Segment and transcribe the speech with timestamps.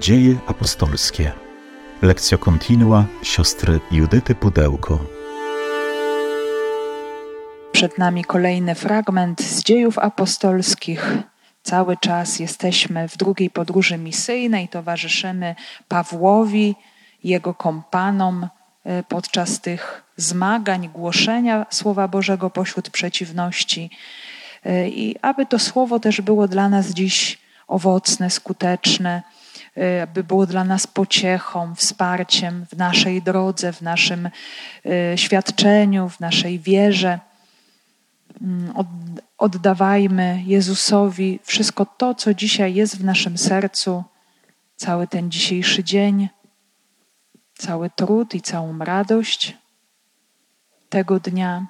[0.00, 1.32] Dzieje apostolskie.
[2.02, 4.98] Lekcja kontinua siostry Judyty Pudełko.
[7.72, 11.12] Przed nami kolejny fragment z dziejów apostolskich.
[11.62, 15.54] Cały czas jesteśmy w drugiej podróży misyjnej, towarzyszymy
[15.88, 16.74] Pawłowi,
[17.24, 18.48] jego kompanom
[18.84, 23.90] e, podczas tych zmagań, głoszenia Słowa Bożego pośród przeciwności.
[24.64, 27.38] E, I aby to słowo też było dla nas dziś
[27.68, 29.22] owocne, skuteczne,
[30.02, 34.30] aby było dla nas pociechą, wsparciem w naszej drodze, w naszym
[35.16, 37.20] świadczeniu, w naszej wierze.
[38.42, 38.74] Mm,
[39.38, 44.04] oddawajmy Jezusowi wszystko to, co dzisiaj jest w naszym sercu,
[44.76, 46.28] cały ten dzisiejszy dzień,
[47.54, 49.56] cały trud i całą radość
[50.88, 51.66] tego dnia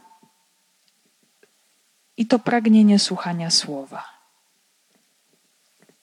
[2.16, 4.04] i to pragnienie słuchania słowa,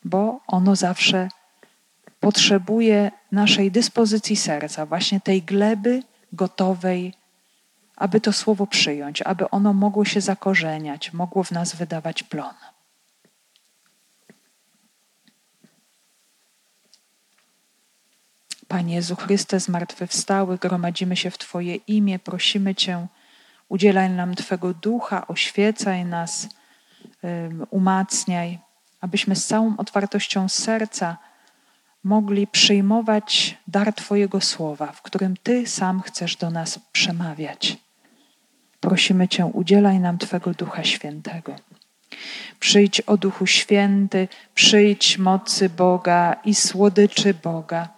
[0.04, 1.30] bo ono zawsze
[2.20, 7.14] potrzebuje naszej dyspozycji serca, właśnie tej gleby gotowej
[7.98, 12.56] aby to słowo przyjąć, aby ono mogło się zakorzeniać, mogło w nas wydawać plon.
[18.68, 23.08] Panie Jezu Chryste, zmartwychwstały, gromadzimy się w Twoje imię, prosimy Cię,
[23.70, 26.48] udzielaj nam Twego ducha, oświecaj nas,
[27.70, 28.60] umacniaj,
[29.02, 31.18] abyśmy z całą otwartością serca
[32.08, 37.78] mogli przyjmować dar Twojego słowa, w którym Ty sam chcesz do nas przemawiać.
[38.80, 41.56] Prosimy Cię, udzielaj nam Twego Ducha Świętego.
[42.60, 47.90] Przyjdź o Duchu Święty, przyjdź mocy Boga i słodyczy Boga.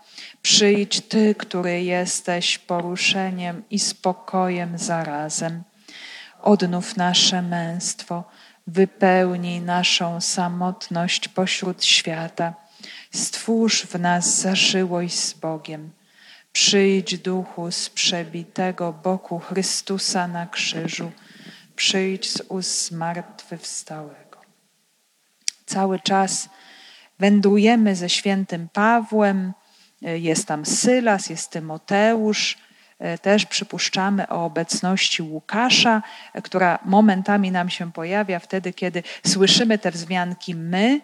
[0.41, 5.63] Przyjdź Ty, który jesteś poruszeniem i spokojem zarazem.
[6.41, 8.23] Odnów nasze męstwo,
[8.67, 12.68] wypełnij naszą samotność pośród świata.
[13.11, 15.91] Stwórz w nas zażyłość z Bogiem.
[16.51, 21.11] Przyjdź duchu z przebitego boku Chrystusa na krzyżu,
[21.75, 24.39] przyjdź z ust zmartwychwstałego.
[25.65, 26.49] Cały czas
[27.19, 29.53] wędrujemy ze świętym Pawłem,
[30.01, 32.57] jest tam Sylas, jest Tymoteusz,
[33.21, 36.03] też przypuszczamy o obecności Łukasza,
[36.43, 41.01] która momentami nam się pojawia wtedy, kiedy słyszymy te wzmianki my,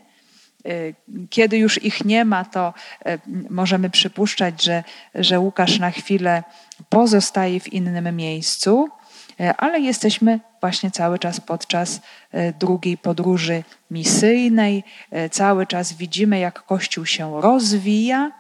[1.29, 2.73] kiedy już ich nie ma, to
[3.07, 4.83] y, możemy przypuszczać, że,
[5.15, 6.43] że Łukasz na chwilę
[6.89, 8.89] pozostaje w innym miejscu,
[9.41, 12.01] y, ale jesteśmy właśnie cały czas podczas
[12.59, 14.83] drugiej podróży misyjnej.
[15.31, 18.31] Cały czas widzimy, jak Kościół się rozwija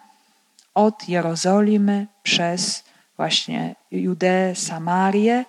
[0.73, 2.83] od Jerozolimy przez
[3.17, 5.45] właśnie Judeę, Samarię.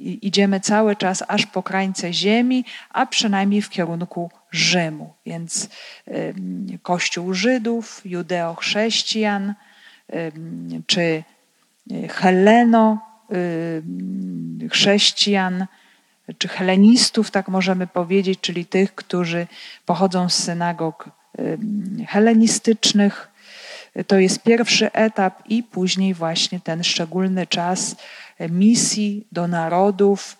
[0.00, 5.14] Idziemy cały czas aż po krańce ziemi, a przynajmniej w kierunku Rzymu.
[5.26, 5.68] Więc
[6.82, 9.54] Kościół Żydów, Judeo-chrześcijan,
[10.86, 12.98] czy y, Heleno,
[14.70, 15.66] chrześcijan,
[16.38, 19.46] czy helenistów, tak możemy powiedzieć, czyli tych, którzy
[19.86, 21.10] pochodzą z synagog
[22.08, 23.28] helenistycznych.
[24.06, 27.96] To jest pierwszy etap, i później właśnie ten szczególny czas
[28.50, 30.36] misji do narodów.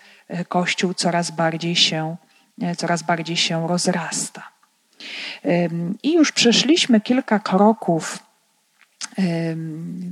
[0.48, 2.25] Kościół coraz bardziej się E,
[2.76, 4.42] coraz bardziej się rozrasta.
[6.02, 8.18] I już przeszliśmy kilka kroków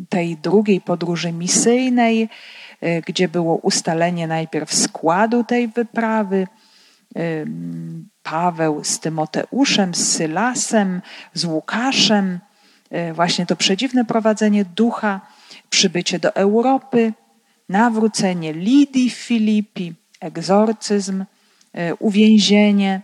[0.08, 2.28] tej drugiej podróży misyjnej,
[2.80, 6.46] e, gdzie było ustalenie najpierw składu tej wyprawy.
[8.22, 11.02] Paweł z Tymoteuszem, z Sylasem,
[11.34, 12.38] z Łukaszem,
[12.90, 15.20] e, właśnie to przedziwne prowadzenie ducha,
[15.70, 17.12] przybycie do Europy,
[17.68, 21.33] nawrócenie Lidii w Filipi, egzorcyzm, E,
[21.98, 23.00] uwięzienie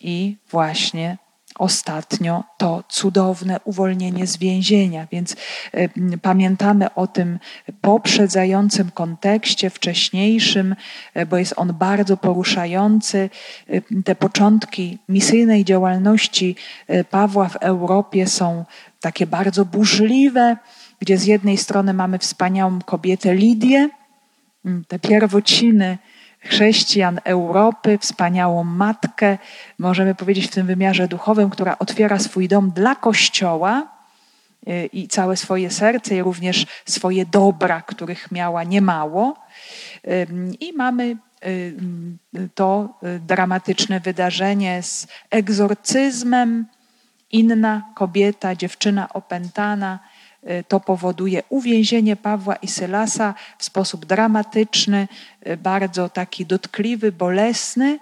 [0.00, 1.16] i właśnie
[1.58, 5.06] ostatnio to cudowne uwolnienie z więzienia.
[5.12, 5.36] Więc
[5.72, 5.88] e,
[6.18, 7.38] pamiętamy o tym
[7.80, 10.76] poprzedzającym kontekście wcześniejszym,
[11.14, 13.30] e, bo jest on bardzo poruszający.
[14.04, 16.56] Te początki misyjnej działalności
[17.10, 18.64] Pawła w Europie są
[19.00, 20.56] takie bardzo burzliwe,
[21.00, 23.88] gdzie z jednej strony mamy wspaniałą kobietę Lidię,
[24.88, 25.98] te pierwociny
[26.46, 29.38] chrześcijan Europy, wspaniałą matkę,
[29.78, 33.88] możemy powiedzieć w tym wymiarze duchowym, która otwiera swój dom dla Kościoła
[34.68, 39.36] y, i całe swoje serce, i również swoje dobra, których miała niemało.
[40.60, 41.16] I mamy
[41.46, 41.74] y,
[42.54, 46.66] to y, dramatyczne wydarzenie z egzorcyzmem.
[47.32, 49.98] Inna kobieta, dziewczyna opętana,
[50.68, 55.08] to powoduje uwięzienie Pawła i Sylasa w sposób dramatyczny,
[55.46, 57.98] y, bardzo taki dotkliwy, bolesny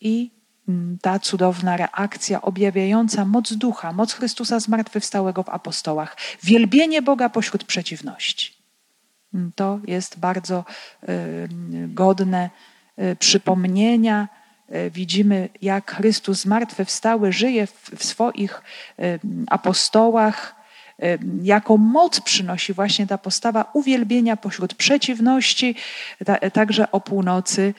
[0.00, 0.30] i
[0.68, 7.64] mm, ta cudowna reakcja objawiająca moc ducha, moc Chrystusa zmartwychwstałego w apostołach, wielbienie Boga pośród
[7.64, 8.52] przeciwności.
[9.34, 10.64] Mm, to jest bardzo
[11.88, 12.50] godne
[12.98, 14.28] y, przypomnienia.
[14.74, 18.62] Y, widzimy, jak Chrystus zmartwychwstały żyje w swoich
[19.46, 20.57] apostołach,
[21.42, 25.74] jaką moc przynosi właśnie ta postawa uwielbienia pośród przeciwności,
[26.52, 27.74] także o północy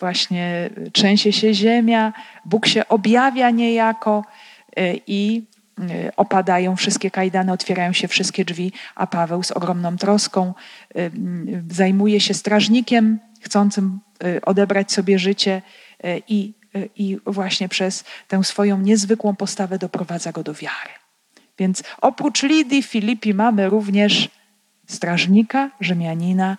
[0.00, 2.12] właśnie trzęsie się ziemia,
[2.44, 4.24] Bóg się objawia niejako
[4.78, 5.42] y, i
[5.80, 10.54] y, opadają wszystkie kajdany, otwierają się wszystkie drzwi, a Paweł z ogromną troską
[11.70, 14.00] zajmuje się strażnikiem chcącym
[14.42, 15.62] odebrać sobie życie
[16.28, 16.54] i,
[16.96, 21.05] i właśnie przez tę swoją niezwykłą postawę doprowadza go do wiary.
[21.58, 24.28] Więc oprócz Lidii, Filipi mamy również
[24.86, 26.56] strażnika, Rzymianina,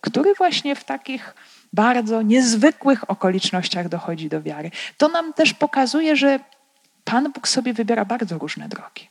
[0.00, 1.34] który właśnie w takich
[1.72, 4.70] bardzo niezwykłych okolicznościach dochodzi do wiary.
[4.96, 6.40] To nam też pokazuje, że
[7.04, 9.08] Pan Bóg sobie wybiera bardzo różne drogi.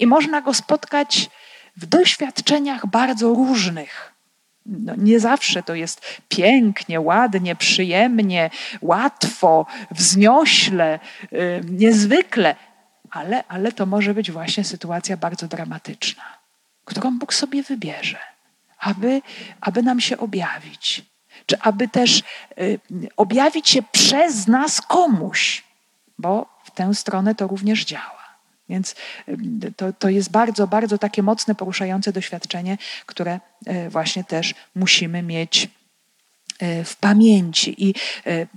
[0.00, 1.30] I można go spotkać
[1.76, 4.14] w doświadczeniach bardzo różnych.
[4.66, 8.50] No, nie zawsze to jest pięknie, ładnie, przyjemnie,
[8.82, 10.98] łatwo, wzniośle,
[11.32, 12.56] yy, niezwykle,
[13.14, 16.24] ale, ale to może być właśnie sytuacja bardzo dramatyczna,
[16.84, 18.18] którą Bóg sobie wybierze,
[18.78, 19.22] aby,
[19.60, 21.04] aby nam się objawić
[21.46, 22.22] czy aby też
[22.58, 22.80] y,
[23.16, 25.64] objawić się przez nas komuś,
[26.18, 28.24] bo w tę stronę to również działa.
[28.68, 28.94] Więc
[29.28, 35.22] y, to, to jest bardzo, bardzo takie mocne, poruszające doświadczenie, które y, właśnie też musimy
[35.22, 35.68] mieć
[36.84, 37.84] w pamięci.
[37.88, 37.94] I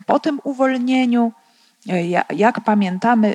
[0.05, 1.31] po tym uwolnieniu,
[2.35, 3.33] jak pamiętamy,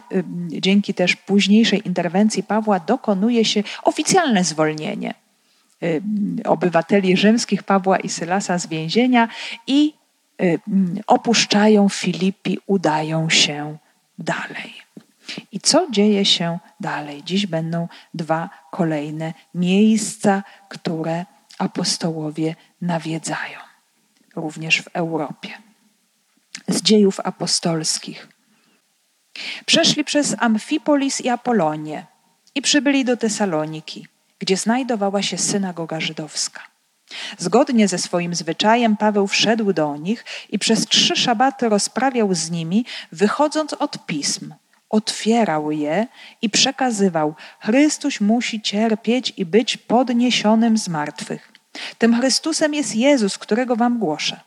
[0.48, 5.14] dzięki też późniejszej interwencji Pawła, dokonuje się oficjalne zwolnienie
[5.82, 6.02] Y,
[6.44, 9.28] obywateli rzymskich Pawła i Sylasa z więzienia
[9.66, 9.94] i
[10.42, 10.60] y,
[11.06, 13.78] opuszczają Filipi, udają się
[14.18, 14.74] dalej.
[15.52, 17.22] I co dzieje się dalej?
[17.24, 21.24] Dziś będą dwa kolejne miejsca, które
[21.58, 23.58] apostołowie nawiedzają,
[24.36, 25.48] również w Europie.
[26.68, 28.28] Z dziejów apostolskich.
[29.66, 32.06] Przeszli przez Amfipolis i Apolonię
[32.54, 34.06] i przybyli do Tesaloniki
[34.42, 36.60] gdzie znajdowała się synagoga żydowska.
[37.38, 42.84] Zgodnie ze swoim zwyczajem Paweł wszedł do nich i przez trzy szabaty rozprawiał z nimi,
[43.12, 44.54] wychodząc od pism.
[44.90, 46.06] Otwierał je
[46.42, 51.52] i przekazywał: Chrystus musi cierpieć i być podniesionym z martwych.
[51.98, 54.40] Tym Chrystusem jest Jezus, którego wam głoszę.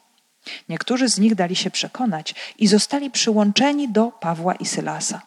[0.70, 5.22] Niektórzy z nich dali się przekonać i zostali przyłączeni do Pawła i Sylasa.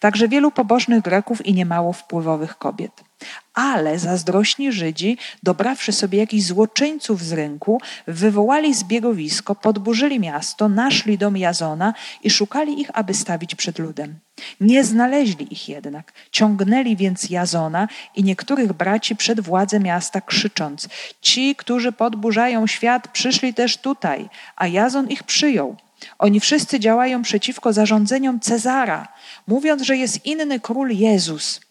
[0.00, 3.05] Także wielu pobożnych Greków i niemało wpływowych kobiet.
[3.54, 11.36] Ale zazdrośni Żydzi, dobrawszy sobie jakichś złoczyńców z rynku, wywołali zbiegowisko, podburzyli miasto, naszli dom
[11.36, 14.18] Jazona i szukali ich, aby stawić przed ludem.
[14.60, 16.12] Nie znaleźli ich jednak.
[16.30, 20.88] Ciągnęli więc Jazona i niektórych braci przed władze miasta, krzycząc:
[21.20, 25.76] Ci, którzy podburzają świat, przyszli też tutaj, a Jazon ich przyjął.
[26.18, 29.08] Oni wszyscy działają przeciwko zarządzeniom Cezara,
[29.46, 31.65] mówiąc, że jest inny król Jezus.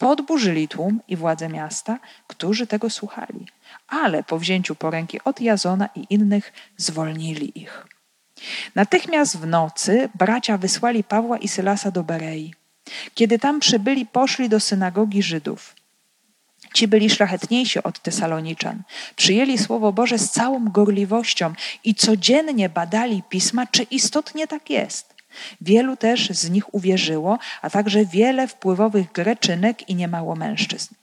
[0.00, 3.46] Podburzyli tłum i władze miasta, którzy tego słuchali,
[3.88, 7.86] ale po wzięciu poręki od Jazona i innych zwolnili ich.
[8.74, 12.54] Natychmiast w nocy bracia wysłali Pawła i Sylasa do Berei.
[13.14, 15.74] Kiedy tam przybyli, poszli do synagogi Żydów.
[16.74, 18.82] Ci byli szlachetniejsi od Tesaloniczan.
[19.16, 21.52] Przyjęli Słowo Boże z całą gorliwością
[21.84, 25.19] i codziennie badali pisma, czy istotnie tak jest.
[25.60, 30.94] Wielu też z nich uwierzyło, a także wiele wpływowych Greczynek i niemało mężczyzn.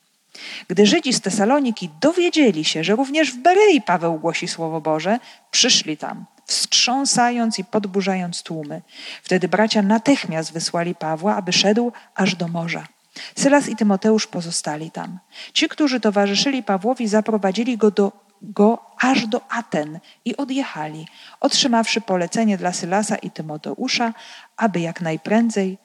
[0.67, 5.19] Gdy Żydzi z Tesaloniki dowiedzieli się, że również w Berei Paweł głosi Słowo Boże,
[5.51, 8.81] przyszli tam, wstrząsając i podburzając tłumy.
[9.24, 12.88] Wtedy bracia natychmiast wysłali Pawła, aby szedł aż do morza.
[13.36, 15.19] Sylas i Tymoteusz pozostali tam.
[15.53, 21.08] Ci, którzy towarzyszyli Pawłowi, zaprowadzili go, do, go aż do Aten i odjechali,
[21.39, 24.13] otrzymawszy polecenie dla Sylasa i Tymoteusza,
[24.58, 25.77] aby jak najprędzej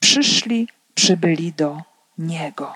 [0.00, 1.82] przyszli, przybyli do
[2.18, 2.74] niego.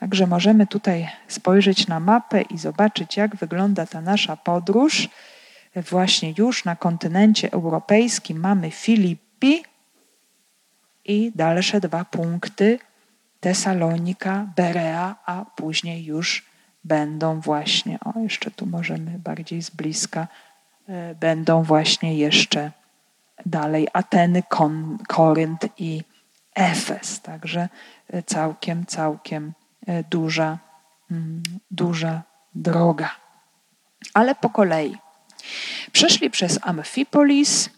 [0.00, 5.08] Także możemy tutaj spojrzeć na mapę i zobaczyć, jak wygląda ta nasza podróż.
[5.76, 9.28] Właśnie już na kontynencie europejskim mamy Filipi,
[11.08, 12.78] i dalsze dwa punkty
[13.40, 16.47] Tesalonika, Berea, a później już
[16.84, 20.28] będą właśnie, o jeszcze tu możemy bardziej z bliska,
[20.88, 22.72] e, będą właśnie jeszcze
[23.46, 26.02] dalej Ateny, Kon, Korynt i
[26.54, 27.20] Efes.
[27.20, 27.68] Także
[28.08, 29.52] e, całkiem, całkiem
[29.86, 30.58] e, duża,
[31.10, 32.22] mm, duża
[32.54, 33.10] droga.
[34.14, 34.96] Ale po kolei.
[35.92, 37.70] Przeszli przez Amfipolis,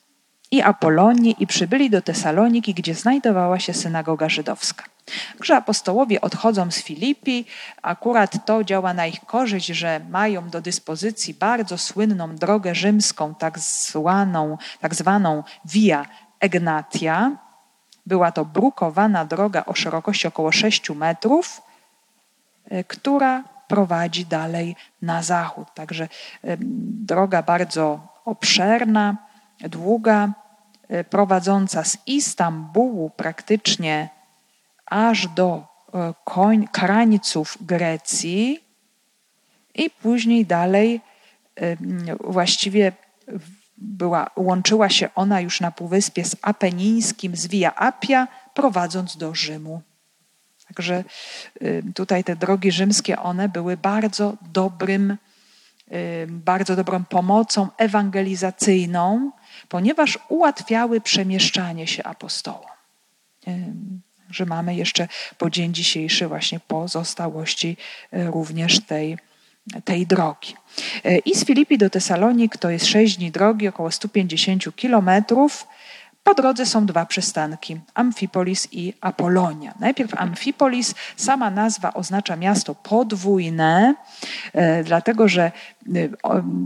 [0.51, 4.85] i Apolonii i przybyli do Tesaloniki, gdzie znajdowała się synagoga żydowska.
[5.39, 7.45] Także apostołowie odchodzą z Filipi,
[7.83, 13.59] akurat to działa na ich korzyść, że mają do dyspozycji bardzo słynną drogę rzymską, tak
[13.59, 16.07] zwaną, tak zwaną Via
[16.41, 17.31] Egnatia.
[18.07, 21.63] Była to brukowana droga o szerokości około 6 metrów,
[22.71, 25.69] e, która prowadzi dalej na zachód.
[25.75, 26.09] Także
[27.07, 29.17] droga bardzo obszerna,
[29.61, 30.33] długa,
[30.89, 34.09] e, prowadząca z Istambułu praktycznie
[34.91, 38.59] aż do e, koń, krańców Grecji
[39.75, 41.01] i później dalej
[42.21, 42.93] właściwie
[43.77, 49.83] była, łączyła się ona już na Półwyspie z Apenińskim, z Via Appia, prowadząc do Rzymu.
[50.67, 51.05] Także
[51.95, 55.17] tutaj te drogi rzymskie, one były bardzo dobrym,
[56.29, 59.31] bardzo dobrą pomocą ewangelizacyjną,
[59.69, 62.71] ponieważ ułatwiały przemieszczanie się apostołom.
[64.31, 65.09] Że mamy jeszcze
[65.39, 67.77] po dzień dzisiejszy właśnie pozostałości
[68.13, 69.19] e, również tej,
[69.85, 70.55] tej drogi.
[71.05, 75.67] E, I z Filipi do Tesalonik to jest 6 dni drogi, około 150 kilometrów.
[76.25, 79.75] Po drodze są dwa przystanki: Amfipolis i Apolonia.
[79.81, 83.95] Najpierw Amfipolis, sama nazwa oznacza miasto podwójne,
[84.53, 85.53] e, dlatego że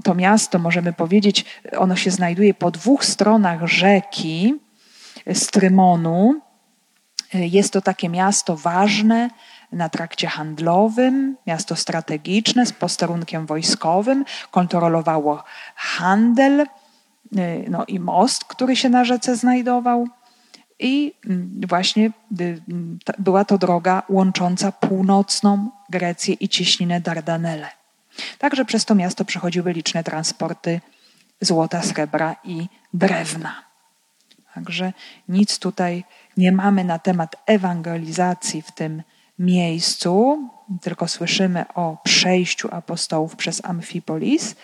[0.04, 1.44] to miasto, możemy powiedzieć,
[1.78, 4.54] ono się znajduje po dwóch stronach rzeki
[5.32, 6.40] Strymonu.
[7.34, 9.30] Jest to takie miasto ważne
[9.72, 16.66] na trakcie handlowym, miasto strategiczne z posterunkiem wojskowym, kontrolowało handel
[17.38, 20.08] Y, no i most, który się na rzece znajdował.
[20.78, 22.10] I mm, właśnie
[22.40, 22.62] y,
[23.18, 27.68] była to droga łącząca północną Grecję i cieśninę Dardanelle.
[28.38, 30.80] Także przez to miasto przechodziły liczne transporty
[31.40, 33.64] złota, srebra i drewna.
[34.54, 34.92] Także
[35.28, 36.04] nic tutaj
[36.36, 39.02] nie mamy na temat ewangelizacji w tym
[39.38, 40.38] miejscu,
[40.80, 44.56] tylko słyszymy o przejściu apostołów przez Amfipolis.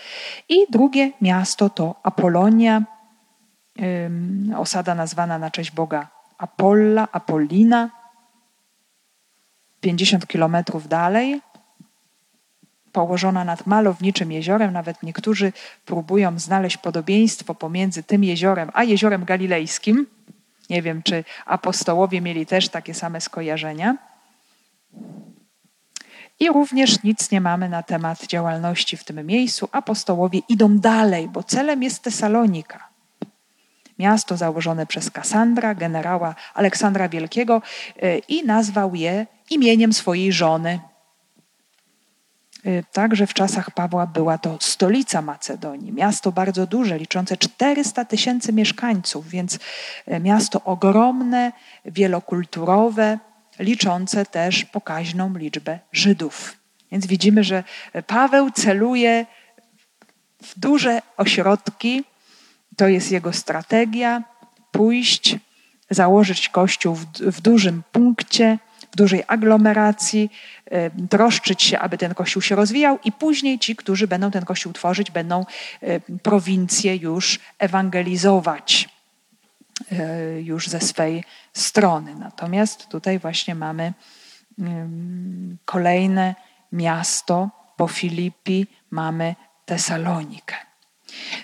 [0.48, 2.82] I drugie miasto to Apolonia,
[4.56, 6.08] osada nazwana na cześć Boga
[6.38, 7.90] Apolla, Apollina,
[9.80, 11.40] 50 kilometrów dalej,
[12.92, 14.72] położona nad malowniczym jeziorem.
[14.72, 15.52] Nawet niektórzy
[15.84, 20.06] próbują znaleźć podobieństwo pomiędzy tym jeziorem a jeziorem galilejskim.
[20.70, 23.96] Nie wiem, czy apostołowie mieli też takie same skojarzenia.
[26.40, 29.68] I również nic nie mamy na temat działalności w tym miejscu.
[29.72, 32.88] Apostołowie idą dalej, bo celem jest Tesalonika.
[33.98, 37.62] Miasto założone przez Kasandra, generała Aleksandra Wielkiego
[38.02, 40.80] y, i nazwał je imieniem swojej żony.
[42.66, 45.92] Y, także w czasach Pawła była to stolica Macedonii.
[45.92, 49.54] Miasto bardzo duże, liczące 400 tysięcy mieszkańców, więc
[50.08, 51.52] y, miasto ogromne,
[51.84, 53.18] wielokulturowe,
[53.58, 56.56] liczące też pokaźną liczbę Żydów.
[56.92, 57.64] Więc widzimy, że
[58.06, 59.26] Paweł celuje
[60.42, 62.04] w duże ośrodki,
[62.76, 64.22] to jest jego strategia,
[64.70, 65.36] pójść,
[65.90, 68.58] założyć kościół w, w dużym punkcie,
[68.92, 70.30] w dużej aglomeracji,
[71.10, 75.10] troszczyć się, aby ten kościół się rozwijał, i później ci, którzy będą ten kościół tworzyć,
[75.10, 75.46] będą
[76.22, 78.88] prowincję już ewangelizować
[79.92, 82.14] y, już ze swej strony.
[82.14, 83.92] Natomiast tutaj właśnie mamy
[85.64, 86.34] kolejne
[86.72, 89.34] miasto po Filipi, mamy
[89.66, 90.69] Tesalonikę.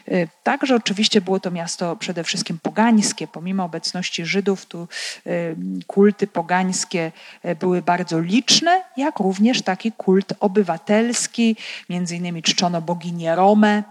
[0.08, 3.28] Y, także oczywiście było to miasto przede wszystkim pogańskie.
[3.28, 4.88] Pomimo obecności Żydów, tu
[5.26, 5.56] y,
[5.87, 7.12] kulty pogańskie
[7.44, 11.56] y, były bardzo liczne, jak również taki kult obywatelski.
[11.88, 13.82] Między innymi czczono boginię Romę,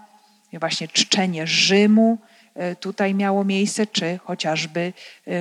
[0.52, 2.18] właśnie czczenie Rzymu
[2.80, 4.92] tutaj miało miejsce, czy chociażby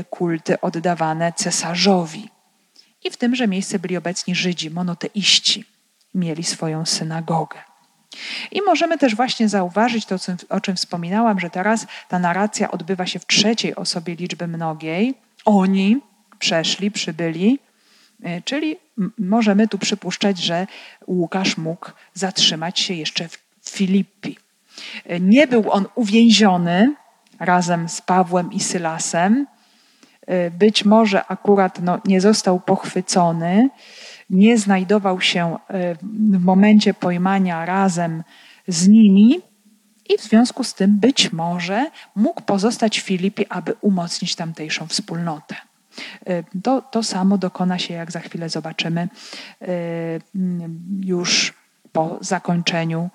[0.09, 2.29] kulty oddawane cesarzowi.
[3.03, 5.65] I w tymże miejsce byli obecni Żydzi, monoteiści.
[6.13, 7.74] Mieli swoją synagogę.
[8.51, 10.15] I możemy też właśnie zauważyć to,
[10.49, 15.13] o czym wspominałam, że teraz ta narracja odbywa się w trzeciej osobie liczby mnogiej.
[15.45, 15.97] Oni
[16.39, 17.59] przeszli, przybyli,
[18.23, 18.77] e, czyli
[19.17, 20.67] możemy tu przypuszczać, że
[21.07, 24.37] Łukasz mógł zatrzymać się jeszcze w Filipi.
[25.19, 26.95] Nie był on uwięziony,
[27.39, 29.47] razem z Pawłem i Sylasem.
[30.29, 33.69] Y, być może akurat no, nie został pochwycony,
[34.29, 35.97] nie znajdował się y,
[36.39, 38.23] w momencie pojmania razem
[38.67, 39.39] z nimi
[40.09, 45.55] i w związku z tym być może mógł pozostać w Filipie, aby umocnić tamtejszą wspólnotę.
[46.29, 49.09] Y, to, to samo dokona się, jak za chwilę zobaczymy,
[50.99, 51.53] już
[51.91, 53.09] po zakończeniu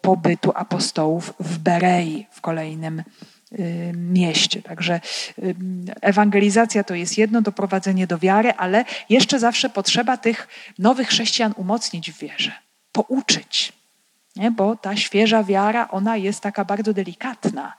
[0.00, 3.02] pobytu apostołów w Berei w kolejnym
[3.94, 4.62] mieście.
[4.62, 5.00] Także
[6.00, 12.12] ewangelizacja to jest jedno, doprowadzenie do wiary, ale jeszcze zawsze potrzeba tych nowych chrześcijan umocnić
[12.12, 12.52] w wierze,
[12.92, 13.72] pouczyć.
[14.36, 14.50] Nie?
[14.50, 17.74] Bo ta świeża wiara, ona jest taka bardzo delikatna.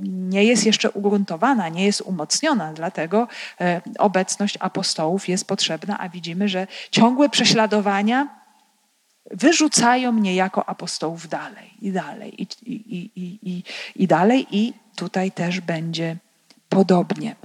[0.00, 3.28] Nie jest jeszcze ugruntowana, nie jest umocniona, dlatego
[3.98, 8.28] obecność apostołów jest potrzebna, a widzimy, że ciągłe prześladowania
[9.30, 13.62] wyrzucają mnie jako apostołów dalej i dalej i, i, i, i,
[13.96, 16.16] i dalej i tutaj też będzie
[16.68, 17.36] podobnie.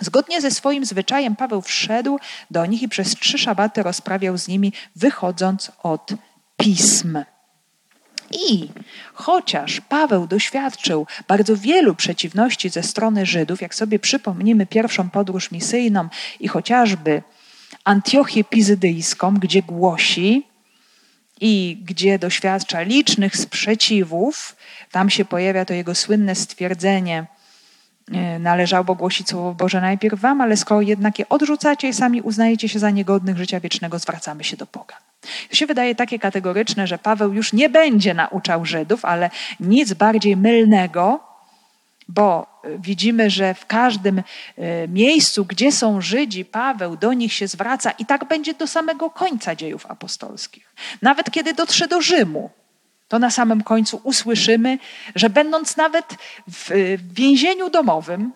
[0.00, 2.18] Zgodnie ze swoim zwyczajem Paweł wszedł
[2.50, 6.10] do nich i przez trzy szabaty rozprawiał z nimi, wychodząc od
[6.56, 7.18] pism.
[8.30, 8.68] I
[9.14, 16.08] chociaż Paweł doświadczył bardzo wielu przeciwności ze strony Żydów, jak sobie przypomnimy pierwszą podróż misyjną
[16.40, 17.22] i chociażby
[17.84, 20.46] Antiochię Pizydyjską, gdzie głosi
[21.40, 24.56] i gdzie doświadcza licznych sprzeciwów,
[24.90, 27.26] tam się pojawia to jego słynne stwierdzenie,
[28.12, 32.68] e, należało głosić Słowo Boże najpierw wam, ale skoro jednak je odrzucacie i sami uznajecie
[32.68, 34.96] się za niegodnych życia wiecznego, zwracamy się do Boga.
[35.50, 40.36] To się wydaje takie kategoryczne, że Paweł już nie będzie nauczał Żydów, ale nic bardziej
[40.36, 41.33] mylnego,
[42.08, 47.90] bo widzimy, że w każdym e, miejscu, gdzie są Żydzi, Paweł do nich się zwraca
[47.90, 50.74] i tak będzie do samego końca dziejów apostolskich.
[51.02, 52.50] Nawet kiedy dotrze do Rzymu,
[53.08, 54.78] to na samym końcu usłyszymy,
[55.14, 56.06] że będąc nawet
[56.48, 58.32] w więzieniu domowym,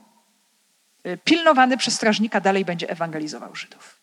[1.25, 3.98] pilnowany przez strażnika dalej będzie ewangelizował Żydów.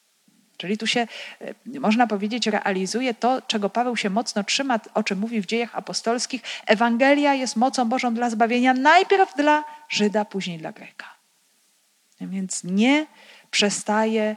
[0.57, 1.07] Czyli tu się,
[1.41, 5.75] e, można powiedzieć, realizuje to, czego Paweł się mocno trzyma, o czym mówi w dziejach
[5.75, 6.41] apostolskich.
[6.65, 11.15] Ewangelia jest mocą Bożą dla zbawienia najpierw dla Żyda, później dla Greka.
[12.21, 13.05] Więc nie
[13.51, 14.35] przestaje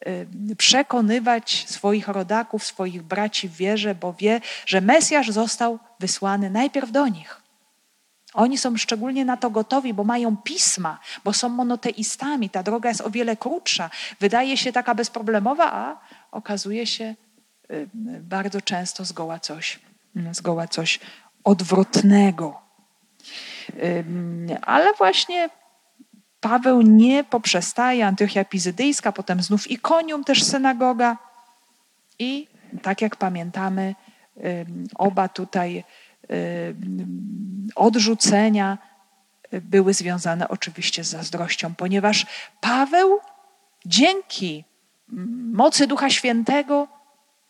[0.00, 6.90] e, przekonywać swoich rodaków, swoich braci w wierze, bo wie, że Mesjasz został wysłany najpierw
[6.90, 7.47] do nich.
[8.38, 12.50] Oni są szczególnie na to gotowi, bo mają pisma, bo są monoteistami.
[12.50, 13.90] Ta droga jest o wiele krótsza.
[14.20, 16.00] Wydaje się taka bezproblemowa, a
[16.32, 17.14] okazuje się
[17.70, 17.88] y,
[18.20, 19.80] bardzo często zgoła coś,
[20.32, 21.00] zgoła coś
[21.44, 22.60] odwrotnego.
[24.62, 25.50] Ale właśnie
[26.40, 31.16] Paweł nie poprzestaje, Antiochia Pizydyjska, potem znów Ikonium, też synagoga.
[32.18, 32.48] I
[32.82, 33.94] tak jak pamiętamy,
[34.94, 35.84] oba tutaj
[37.74, 38.78] odrzucenia
[39.52, 42.26] były związane oczywiście z zazdrością, ponieważ
[42.60, 43.20] Paweł
[43.86, 44.64] dzięki
[45.52, 46.88] mocy Ducha Świętego,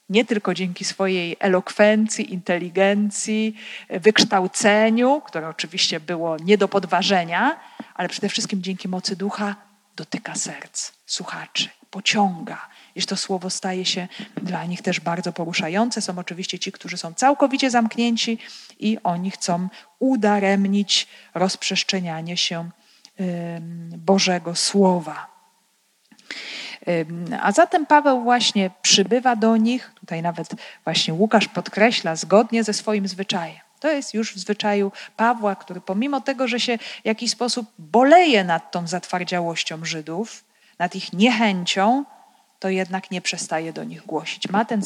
[0.08, 3.56] nie tylko dzięki swojej elokwencji, inteligencji,
[3.90, 7.60] wykształceniu, które oczywiście było nie do podważenia,
[7.94, 9.56] ale przede wszystkim dzięki mocy Ducha
[9.96, 14.08] dotyka serc słuchaczy, pociąga, iż to słowo staje się
[14.42, 16.02] dla nich też bardzo poruszające.
[16.02, 18.38] Są oczywiście ci, którzy są całkowicie zamknięci
[18.78, 22.70] i oni chcą udaremnić rozprzestrzenianie się
[23.96, 25.26] Bożego Słowa.
[27.42, 30.48] A zatem Paweł właśnie przybywa do nich, tutaj nawet
[30.84, 33.60] właśnie Łukasz podkreśla, zgodnie ze swoim zwyczajem.
[33.80, 38.44] To jest już w zwyczaju Pawła, który pomimo tego, że się w jakiś sposób boleje
[38.44, 40.44] nad tą zatwardziałością Żydów,
[40.78, 42.04] nad ich niechęcią,
[42.58, 44.48] to jednak nie przestaje do nich głosić.
[44.48, 44.82] Ma ten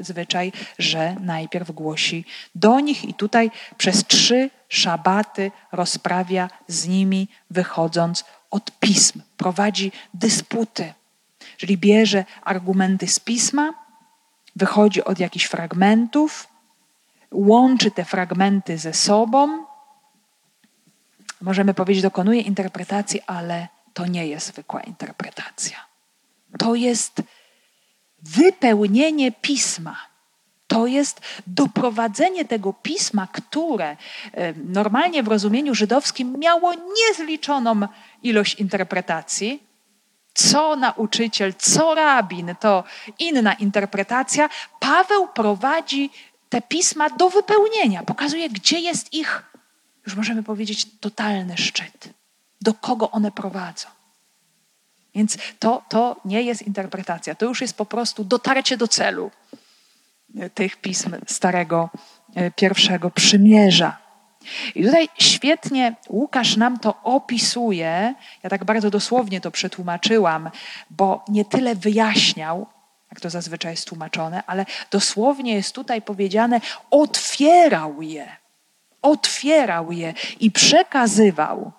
[0.00, 8.24] zwyczaj, że najpierw głosi do nich i tutaj przez trzy szabaty rozprawia z nimi, wychodząc
[8.50, 9.22] od pism.
[9.36, 10.94] Prowadzi dysputy,
[11.56, 13.74] czyli bierze argumenty z pisma,
[14.56, 16.48] wychodzi od jakichś fragmentów,
[17.30, 19.64] łączy te fragmenty ze sobą.
[21.40, 25.87] Możemy powiedzieć, dokonuje interpretacji, ale to nie jest zwykła interpretacja.
[26.58, 27.22] To jest
[28.22, 30.08] wypełnienie pisma.
[30.66, 33.96] To jest doprowadzenie tego pisma, które
[34.32, 37.80] e, normalnie w rozumieniu żydowskim miało niezliczoną
[38.22, 39.62] ilość interpretacji.
[40.34, 42.84] Co nauczyciel, co rabin, to
[43.18, 44.48] inna interpretacja.
[44.80, 46.10] Paweł prowadzi
[46.48, 49.42] te pisma do wypełnienia, pokazuje, gdzie jest ich,
[50.06, 52.08] już możemy powiedzieć, totalny szczyt,
[52.60, 53.97] do kogo one prowadzą.
[55.18, 59.30] Więc to, to nie jest interpretacja, to już jest po prostu dotarcie do celu
[60.38, 61.90] e, tych pism Starego
[62.34, 63.96] e, Pierwszego Przymierza.
[64.74, 68.14] I tutaj świetnie Łukasz nam to opisuje.
[68.42, 70.50] Ja tak bardzo dosłownie to przetłumaczyłam,
[70.90, 72.66] bo nie tyle wyjaśniał,
[73.10, 78.36] jak to zazwyczaj jest tłumaczone, ale dosłownie jest tutaj powiedziane: otwierał je,
[79.02, 81.72] otwierał je i przekazywał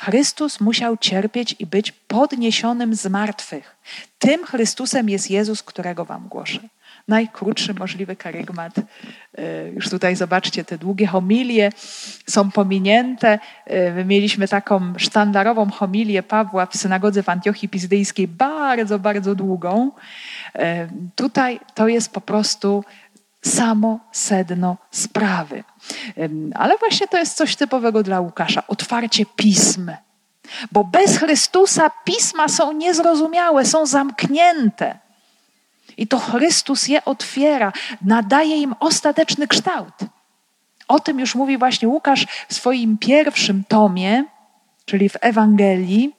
[0.00, 3.76] Chrystus musiał cierpieć i być podniesionym z martwych.
[4.18, 6.60] Tym Chrystusem jest Jezus, którego wam głoszę.
[7.08, 8.72] najkrótszy możliwy karygmat.
[8.78, 11.72] E, już tutaj zobaczcie, te długie homilie
[12.26, 13.38] są pominięte.
[13.66, 19.90] E, my mieliśmy taką sztandarową homilię Pawła w synagodze w Antiochii Pizdyjskiej, bardzo, bardzo długą.
[20.54, 22.84] E, tutaj to jest po prostu
[23.42, 25.64] samo sedno sprawy.
[26.54, 29.90] Ale właśnie to jest coś typowego dla Łukasza otwarcie pism.
[30.72, 34.98] Bo bez Chrystusa pisma są niezrozumiałe, są zamknięte.
[35.96, 37.72] I to Chrystus je otwiera,
[38.02, 39.94] nadaje im ostateczny kształt.
[40.88, 44.24] O tym już mówi właśnie Łukasz w swoim pierwszym tomie,
[44.84, 46.16] czyli w Ewangelii.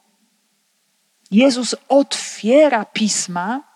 [1.31, 3.70] Jezus otwiera pisma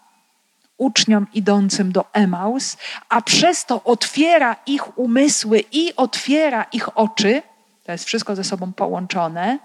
[0.78, 2.78] uczniom idącym do Emaus,
[3.10, 7.42] a przez to otwiera ich umysły i otwiera ich oczy.
[7.84, 9.60] To jest wszystko ze sobą połączone.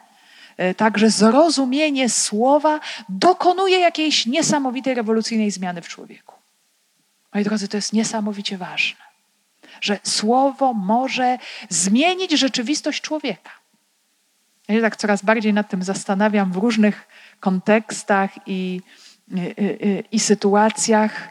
[0.57, 6.35] E, także zrozumienie słowa dokonuje jakiejś niesamowitej, rewolucyjnej zmiany w człowieku.
[7.35, 9.05] Moi drodzy, to jest niesamowicie ważne,
[9.81, 13.51] że słowo może zmienić rzeczywistość człowieka.
[14.69, 17.09] Ja się tak coraz bardziej nad tym zastanawiam w różnych
[17.41, 18.81] kontekstach i,
[19.31, 21.29] i, i sytuacjach.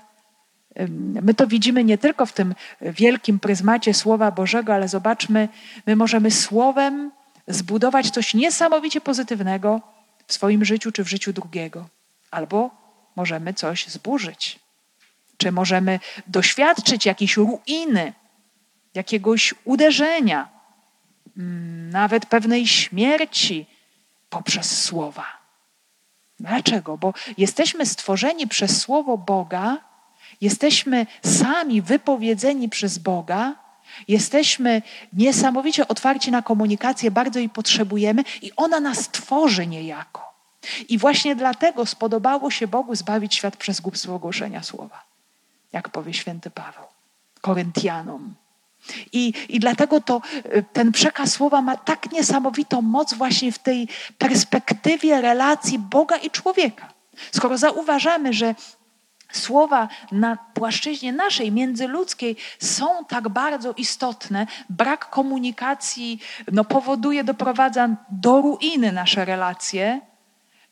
[1.21, 5.49] My to widzimy nie tylko w tym wielkim pryzmacie Słowa Bożego, ale zobaczmy,
[5.85, 7.11] my możemy Słowem
[7.47, 9.81] zbudować coś niesamowicie pozytywnego
[10.27, 11.87] w swoim życiu czy w życiu drugiego,
[12.31, 12.71] albo
[13.15, 14.59] możemy coś zburzyć.
[15.37, 18.13] Czy możemy doświadczyć jakiejś ruiny,
[18.93, 20.49] jakiegoś uderzenia,
[21.91, 23.65] nawet pewnej śmierci
[24.29, 25.38] poprzez słowa.
[26.39, 26.97] Dlaczego?
[26.97, 29.77] Bo jesteśmy stworzeni przez Słowo Boga,
[30.41, 33.55] jesteśmy sami wypowiedzeni przez Boga,
[34.07, 34.81] jesteśmy
[35.13, 40.33] niesamowicie otwarci na komunikację, bardzo jej potrzebujemy i ona nas tworzy niejako.
[40.89, 45.09] I właśnie dlatego spodobało się Bogu zbawić świat przez głupstwo ogłoszenia słowa
[45.73, 46.85] jak powie święty Paweł,
[47.41, 48.35] Koryntianom.
[49.13, 53.87] I, I dlatego to, y, ten przekaz słowa ma tak niesamowitą moc właśnie w tej
[54.17, 56.93] perspektywie relacji Boga i człowieka.
[57.31, 58.55] Skoro zauważamy, że
[59.31, 66.19] słowa na płaszczyźnie naszej, międzyludzkiej są tak bardzo istotne, brak komunikacji
[66.51, 70.01] no, powoduje, doprowadza do ruiny nasze relacje,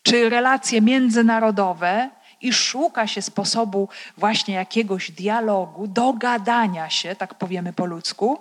[0.04, 2.10] czy relacje międzynarodowe,
[2.42, 8.40] i szuka się sposobu właśnie jakiegoś dialogu, dogadania się, tak powiemy po ludzku,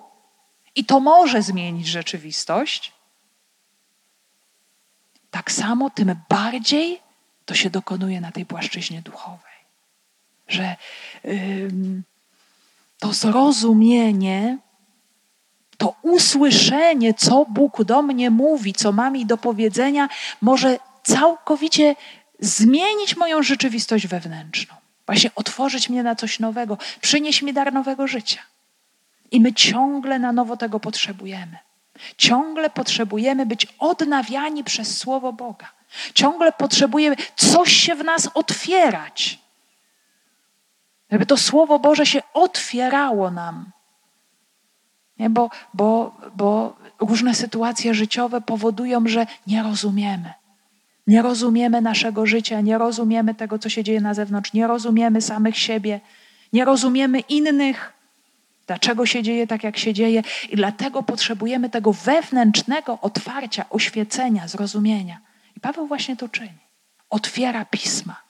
[0.74, 2.92] i to może zmienić rzeczywistość,
[5.30, 7.00] tak samo tym bardziej
[7.44, 9.56] to się dokonuje na tej płaszczyźnie duchowej.
[10.48, 10.76] Że
[12.98, 14.58] to zrozumienie,
[15.78, 20.08] to usłyszenie, co Bóg do mnie mówi, co ma mi do powiedzenia,
[20.42, 21.96] może całkowicie
[22.40, 24.74] zmienić moją rzeczywistość wewnętrzną,
[25.06, 28.40] właśnie otworzyć mnie na coś nowego, przynieść mi dar nowego życia.
[29.30, 31.58] I my ciągle na nowo tego potrzebujemy.
[32.16, 35.72] Ciągle potrzebujemy być odnawiani przez Słowo Boga.
[36.14, 39.38] Ciągle potrzebujemy coś się w nas otwierać.
[41.10, 43.70] Żeby to Słowo Boże się otwierało nam.
[45.18, 45.30] Nie?
[45.30, 50.34] Bo, bo, bo różne sytuacje życiowe powodują, że nie rozumiemy.
[51.06, 55.58] Nie rozumiemy naszego życia, nie rozumiemy tego, co się dzieje na zewnątrz, nie rozumiemy samych
[55.58, 56.00] siebie,
[56.52, 57.92] nie rozumiemy innych,
[58.66, 65.20] dlaczego się dzieje tak, jak się dzieje, i dlatego potrzebujemy tego wewnętrznego otwarcia, oświecenia, zrozumienia.
[65.56, 66.58] I Paweł właśnie to czyni.
[67.10, 68.25] Otwiera pisma.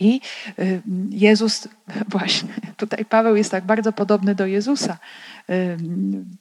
[0.00, 0.20] I
[0.58, 1.68] y, Jezus,
[2.08, 4.98] właśnie, tutaj Paweł jest tak bardzo podobny do Jezusa.
[5.50, 5.76] Y,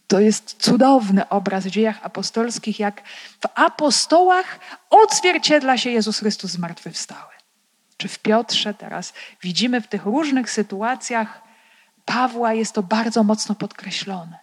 [0.07, 3.01] to jest cudowny obraz w dziejach apostolskich, jak
[3.41, 7.33] w apostołach odzwierciedla się Jezus Chrystus zmartwychwstały.
[7.97, 11.43] Czy w Piotrze teraz widzimy w tych różnych sytuacjach
[12.05, 14.39] Pawła jest to bardzo mocno podkreślone,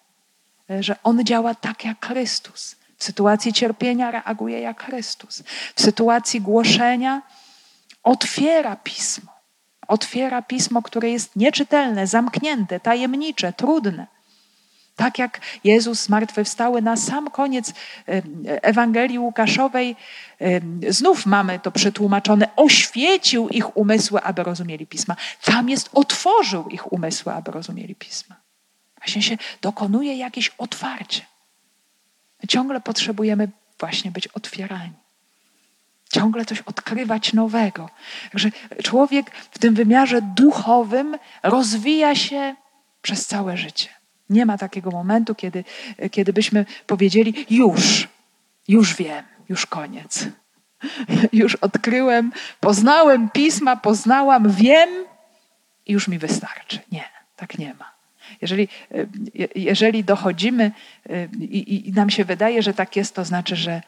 [0.80, 2.76] że on działa tak jak Chrystus.
[2.98, 5.42] W sytuacji cierpienia reaguje jak Chrystus.
[5.74, 7.22] W sytuacji głoszenia
[8.02, 9.32] otwiera pismo.
[9.88, 14.06] Otwiera pismo, które jest nieczytelne, zamknięte, tajemnicze, trudne.
[14.96, 17.72] Tak jak Jezus zmartwychwstały na sam koniec
[18.46, 19.96] Ewangelii Łukaszowej,
[20.88, 25.16] znów mamy to przetłumaczone, oświecił ich umysły, aby rozumieli pisma.
[25.42, 28.36] Tam jest, otworzył ich umysły, aby rozumieli pisma.
[28.98, 31.22] Właśnie się dokonuje jakieś otwarcie.
[32.48, 34.92] Ciągle potrzebujemy właśnie być otwierani
[36.12, 37.88] ciągle coś odkrywać nowego.
[38.32, 38.50] Także
[38.82, 42.54] człowiek w tym wymiarze duchowym rozwija się
[43.02, 43.88] przez całe życie.
[44.30, 45.64] Nie ma takiego momentu, kiedy,
[46.10, 48.08] kiedy byśmy powiedzieli: Już,
[48.68, 50.26] już wiem, już koniec.
[51.32, 54.88] Już odkryłem, poznałem pisma, poznałam, wiem
[55.86, 56.78] i już mi wystarczy.
[56.92, 57.04] Nie,
[57.36, 57.92] tak nie ma.
[58.42, 58.68] Jeżeli,
[59.54, 60.70] jeżeli dochodzimy
[61.40, 63.82] i, i nam się wydaje, że tak jest, to znaczy, że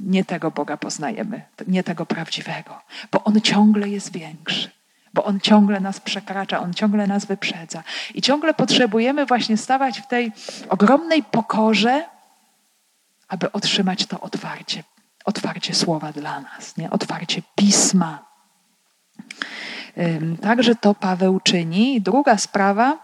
[0.00, 2.80] nie tego Boga poznajemy, nie tego prawdziwego,
[3.12, 4.70] bo On ciągle jest większy,
[5.14, 7.82] bo On ciągle nas przekracza, On ciągle nas wyprzedza.
[8.14, 10.32] I ciągle potrzebujemy właśnie stawać w tej
[10.68, 12.08] ogromnej pokorze,
[13.28, 14.84] aby otrzymać to otwarcie,
[15.24, 16.90] otwarcie słowa dla nas, nie?
[16.90, 18.30] otwarcie pisma.
[20.42, 22.00] Także to Paweł czyni.
[22.00, 22.98] Druga sprawa,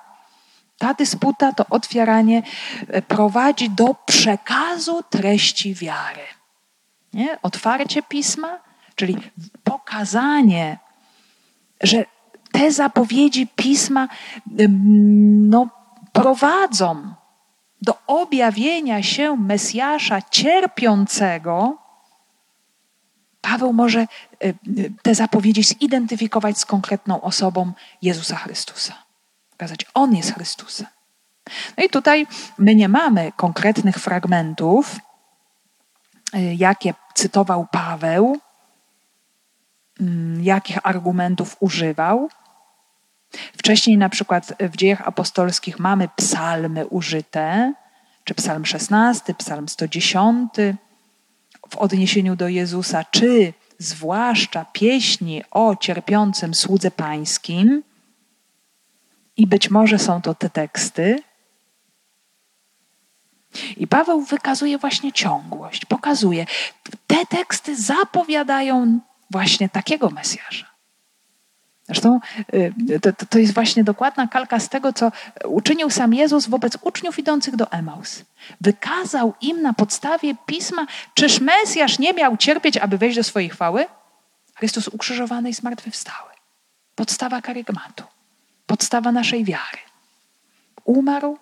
[0.79, 2.43] ta dysputa, to otwieranie
[2.89, 6.36] e, prowadzi do przekazu treści wiary.
[7.17, 7.39] Nie?
[7.43, 8.59] Otwarcie pisma,
[8.95, 9.17] czyli
[9.65, 10.79] pokazanie,
[11.81, 12.05] że
[12.53, 14.09] te zapowiedzi pisma
[15.49, 15.69] no,
[16.13, 17.15] prowadzą
[17.83, 21.79] do objawienia się Mesjasza cierpiącego,
[23.41, 24.07] Paweł może
[25.03, 28.95] te zapowiedzi zidentyfikować z konkretną osobą Jezusa Chrystusa.
[29.51, 30.87] Pokazać, On jest Chrystusem.
[31.77, 32.27] No i tutaj
[32.59, 34.97] my nie mamy konkretnych fragmentów,
[36.33, 38.39] e, jakie cytował Paweł,
[40.01, 42.29] mm, jakich argumentów używał.
[43.59, 47.73] Wcześniej na przykład w dziejach apostolskich mamy psalmy użyte,
[48.25, 50.51] czy psalm 16, psalm 110
[51.71, 57.83] w odniesieniu do Jezusa, czy zwłaszcza pieśni o cierpiącym słudze pańskim.
[59.37, 61.23] I być może są to te teksty.
[63.77, 66.47] I Paweł wykazuje właśnie ciągłość, pokazuje,
[67.07, 70.77] te teksty zapowiadają właśnie takiego Mesjasza.
[71.87, 72.21] Zresztą
[72.55, 75.13] y, to, to jest właśnie dokładna kalka z tego, co
[75.45, 78.25] uczynił sam Jezus wobec uczniów idących do Emaus.
[78.61, 83.87] Wykazał im na podstawie pisma, czyż Mesjasz nie miał cierpieć, aby wejść do swojej chwały?
[84.55, 86.31] Chrystus ukrzyżowany i zmartwychwstały.
[86.95, 88.05] Podstawa karygmatu.
[88.67, 89.79] Podstawa naszej wiary.
[90.85, 91.39] Umarł,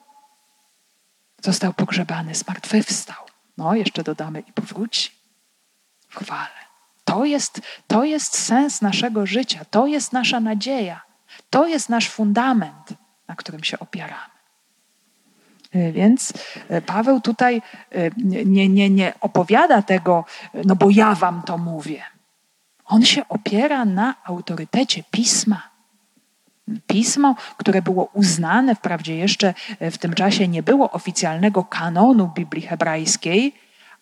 [1.45, 3.17] został pogrzebany, zmartwychwstał.
[3.57, 5.11] No, jeszcze dodamy i powróci
[6.09, 6.65] w chwale.
[7.05, 11.01] To jest, to jest sens naszego życia, to jest nasza nadzieja,
[11.51, 12.95] to jest nasz fundament,
[13.29, 14.35] na którym się opieramy.
[15.73, 16.33] E, więc
[16.69, 18.11] e, Paweł tutaj e,
[18.45, 20.25] nie, nie, nie opowiada tego,
[20.65, 22.03] no bo ja wam to mówię.
[22.85, 25.74] On się opiera na autorytecie pisma.
[26.87, 33.55] Pismo, które było uznane, wprawdzie jeszcze w tym czasie nie było oficjalnego kanonu Biblii hebrajskiej,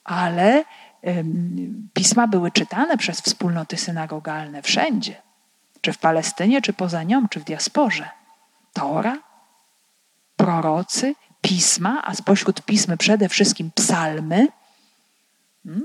[0.05, 0.65] ale
[1.95, 5.23] pisma były czytane przez wspólnoty synagogalne wszędzie,
[5.81, 8.09] czy w Palestynie, czy poza nią, czy w diasporze.
[8.73, 9.19] Tora,
[10.37, 14.49] prorocy, pisma, a spośród pismy przede wszystkim psalmy,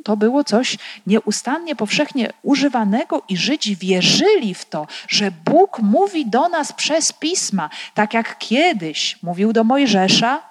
[0.04, 6.50] to było coś nieustannie, powszechnie używanego i Żydzi wierzyli w to, że Bóg mówi do
[6.50, 10.42] nas przez pisma, tak jak kiedyś mówił do Mojżesza,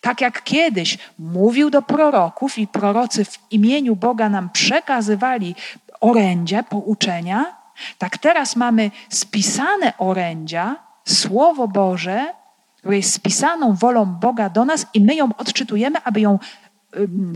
[0.00, 5.54] tak jak kiedyś mówił do proroków i prorocy w imieniu Boga nam przekazywali
[6.00, 7.56] orędzia, pouczenia,
[7.98, 12.34] tak teraz mamy spisane orędzia, Słowo Boże,
[12.76, 16.38] które jest spisaną wolą Boga do nas i my ją odczytujemy, aby ją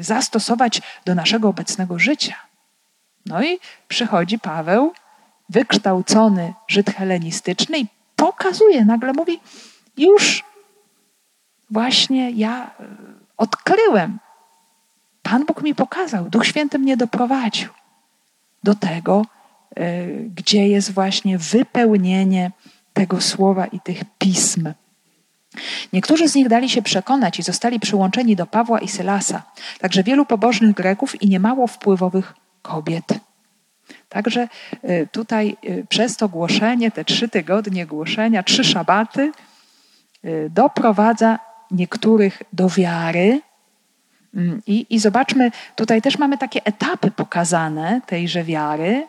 [0.00, 2.34] zastosować do naszego obecnego życia.
[3.26, 3.58] No i
[3.88, 4.92] przychodzi Paweł,
[5.48, 7.86] wykształcony Żyd helenistyczny i
[8.16, 9.40] pokazuje, nagle mówi,
[9.96, 10.44] już
[11.70, 12.86] właśnie ja e,
[13.36, 14.18] odkryłem.
[15.22, 17.68] Pan Bóg mi pokazał, Duch Święty mnie doprowadził
[18.62, 19.26] do tego,
[19.76, 22.50] e, gdzie jest właśnie wypełnienie
[22.92, 24.72] tego słowa i tych pism.
[25.92, 29.42] Niektórzy z nich dali się przekonać i zostali przyłączeni do Pawła i Sylasa,
[29.80, 33.04] także wielu pobożnych Greków i niemało wpływowych kobiet.
[34.08, 34.48] Także
[34.82, 35.56] e, tutaj
[35.88, 39.32] przez to głoszenie, te trzy tygodnie głoszenia, trzy szabaty,
[40.50, 41.38] doprowadza
[41.70, 43.40] niektórych do wiary.
[44.34, 49.06] Mm, I, I zobaczmy, tutaj też mamy takie etapy pokazane tejże wiary.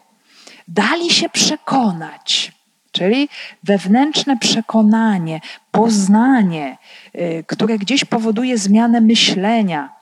[0.68, 2.52] Dali się przekonać,
[2.92, 3.30] czyli
[3.64, 6.78] wewnętrzne przekonanie, poznanie,
[7.16, 9.94] y, które gdzieś powoduje zmianę myślenia.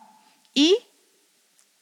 [0.56, 0.70] I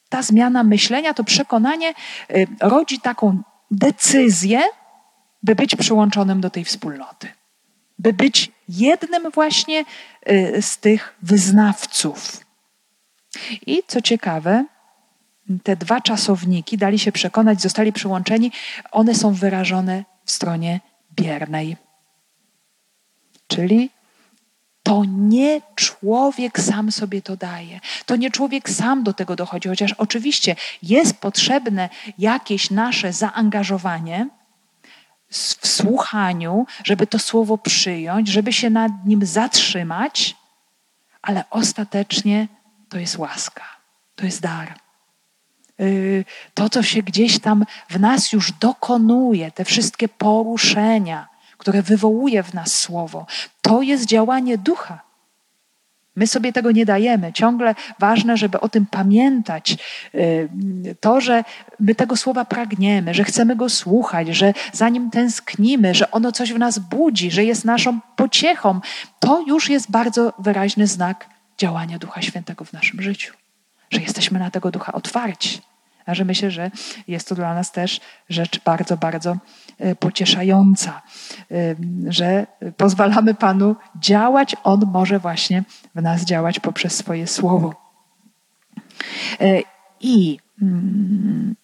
[0.10, 1.93] ta zmiana myślenia, to przekonanie
[2.32, 3.41] y, rodzi taką
[3.72, 4.62] decyzję,
[5.43, 7.28] by być przyłączonym do tej wspólnoty
[8.00, 9.86] by być jednym właśnie
[10.30, 12.46] y, z tych wyznawców.
[13.67, 14.65] I co ciekawe,
[15.63, 18.52] te dwa czasowniki dali się przekonać, zostali przyłączeni,
[18.91, 20.80] one są wyrażone w stronie
[21.17, 21.77] biernej.
[23.47, 23.89] Czyli
[24.84, 27.80] to nie człowiek sam sobie to daje.
[28.06, 34.27] To nie człowiek sam do tego dochodzi, chociaż oczywiście jest potrzebne jakieś nasze zaangażowanie,
[35.30, 40.36] w słuchaniu, żeby to słowo przyjąć, żeby się nad nim zatrzymać,
[41.21, 42.47] ale ostatecznie
[42.89, 43.63] to jest łaska,
[44.15, 44.87] to jest dar.
[45.80, 52.44] Y, to, co się gdzieś tam w nas już dokonuje, te wszystkie poruszenia, które wywołuje
[52.44, 53.26] w nas słowo,
[53.62, 55.08] to jest działanie ducha.
[56.16, 57.34] My sobie tego nie dajemy.
[57.34, 59.78] Ciągle ważne, żeby o tym pamiętać.
[60.16, 60.50] Y,
[61.00, 61.44] to, że
[61.80, 66.54] my tego słowa pragniemy, że chcemy go słuchać, że za nim tęsknimy, że ono coś
[66.54, 68.80] w nas budzi, że jest naszą pociechą,
[69.20, 73.47] to już jest bardzo wyraźny znak działania Ducha Świętego w naszym życiu.
[73.89, 75.62] Że jesteśmy na tego ducha otwarci.
[76.06, 76.71] A że myślę, że
[77.08, 79.38] jest to dla nas też rzecz bardzo, bardzo
[79.80, 81.02] e, pocieszająca,
[82.08, 82.47] że
[82.78, 85.63] pozwalamy Panu działać, On może właśnie
[85.95, 87.76] w nas działać poprzez swoje słowo.
[89.41, 89.62] E,
[90.02, 91.56] I mm,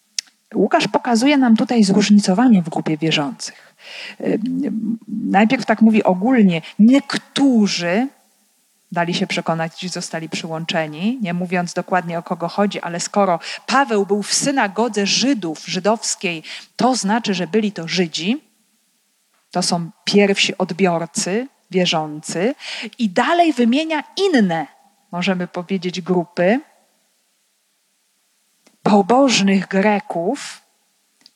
[0.54, 3.74] Łukasz pokazuje nam tutaj zróżnicowanie w grupie wierzących.
[5.08, 8.08] Najpierw tak mówi ogólnie, niektórzy
[8.94, 14.22] dali się przekonać, zostali przyłączeni, nie mówiąc dokładnie o kogo chodzi, ale skoro Paweł był
[14.22, 16.42] w synagodze Żydów, żydowskiej,
[16.76, 18.42] to znaczy, że byli to Żydzi,
[19.50, 22.54] to są pierwsi odbiorcy, wierzący,
[22.98, 24.66] i dalej wymienia inne,
[25.12, 26.60] możemy powiedzieć, grupy
[28.82, 30.62] pobożnych Greków,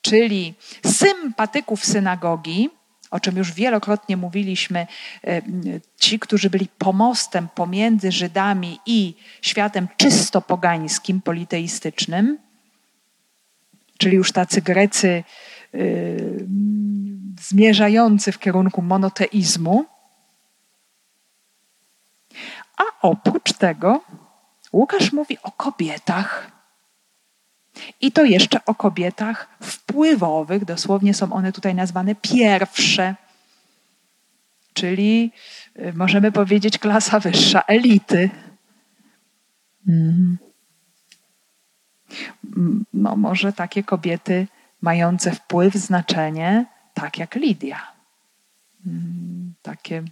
[0.03, 0.55] czyli
[0.87, 2.71] sympatyków synagogi,
[3.11, 4.87] o czym już wielokrotnie mówiliśmy,
[5.25, 5.43] e,
[5.97, 12.39] ci, którzy byli pomostem pomiędzy Żydami i światem czysto pogańskim, politeistycznym,
[13.99, 15.25] czyli już tacy Grecy
[15.73, 16.47] yy,
[17.41, 19.85] zmierzający w kierunku monoteizmu.
[22.77, 24.01] A oprócz tego
[24.73, 26.58] Łukasz mówi o kobietach
[28.01, 33.15] i to jeszcze o kobietach wpływowych, dosłownie są one tutaj nazwane pierwsze,
[34.75, 35.33] czyli
[35.79, 38.31] y, możemy powiedzieć klasa wyższa, elity.
[39.89, 40.39] Mm.
[42.95, 44.47] No, może takie kobiety
[44.81, 47.93] mające wpływ, znaczenie, tak jak Lidia.
[48.87, 50.03] Mm, takie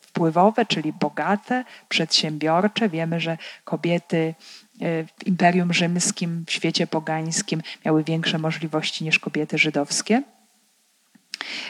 [0.00, 2.88] wpływowe, czyli bogate, przedsiębiorcze.
[2.88, 4.34] Wiemy, że kobiety
[4.82, 10.22] w Imperium Rzymskim, w świecie pogańskim miały większe możliwości niż kobiety żydowskie.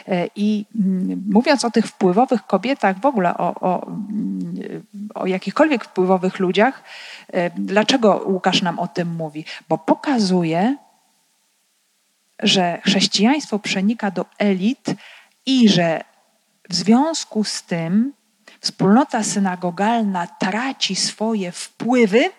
[0.07, 4.83] E, I mm, mówiąc o tych wpływowych kobietach, w ogóle o, o, mm,
[5.15, 6.83] o jakichkolwiek wpływowych ludziach,
[7.33, 9.45] e, dlaczego Łukasz nam o tym mówi?
[9.69, 10.77] Bo pokazuje,
[12.39, 14.85] że chrześcijaństwo przenika do elit
[15.45, 16.03] i że
[16.69, 18.13] w związku z tym
[18.59, 22.29] wspólnota synagogalna traci swoje wpływy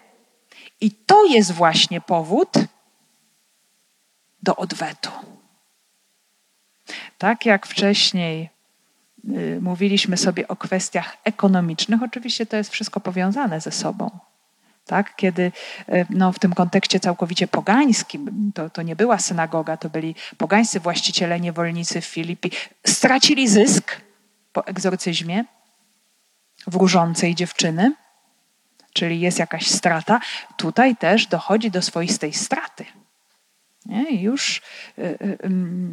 [0.80, 2.52] i to jest właśnie powód
[4.42, 5.10] do odwetu.
[7.18, 8.50] Tak jak wcześniej
[9.28, 14.10] y, mówiliśmy sobie o kwestiach ekonomicznych, oczywiście to jest wszystko powiązane ze sobą.
[14.86, 15.16] Tak?
[15.16, 15.52] Kiedy
[15.88, 20.80] y, no, w tym kontekście całkowicie pogańskim, to, to nie była synagoga, to byli pogańscy
[20.80, 22.50] właściciele, niewolnicy w Filipi,
[22.86, 24.00] stracili zysk
[24.52, 25.44] po egzorcyzmie
[26.66, 27.92] wróżącej dziewczyny,
[28.94, 30.20] czyli jest jakaś strata,
[30.56, 32.84] tutaj też dochodzi do swoistej straty.
[33.86, 34.10] Nie?
[34.10, 34.62] I już
[34.98, 35.48] y, y,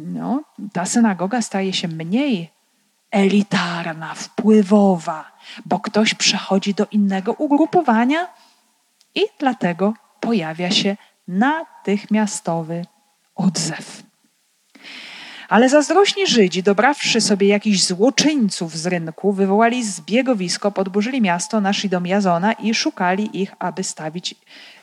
[0.06, 2.50] no, ta synagoga staje się mniej
[3.10, 5.32] elitarna, wpływowa,
[5.64, 8.28] bo ktoś przechodzi do innego ugrupowania
[9.14, 10.96] i dlatego pojawia się
[11.28, 12.84] natychmiastowy
[13.34, 14.11] odzew.
[15.52, 22.06] Ale zazdrośni Żydzi, dobrawszy sobie jakichś złoczyńców z rynku, wywołali zbiegowisko, podburzyli miasto, naszli dom
[22.06, 24.34] Jazona i szukali ich, aby stawić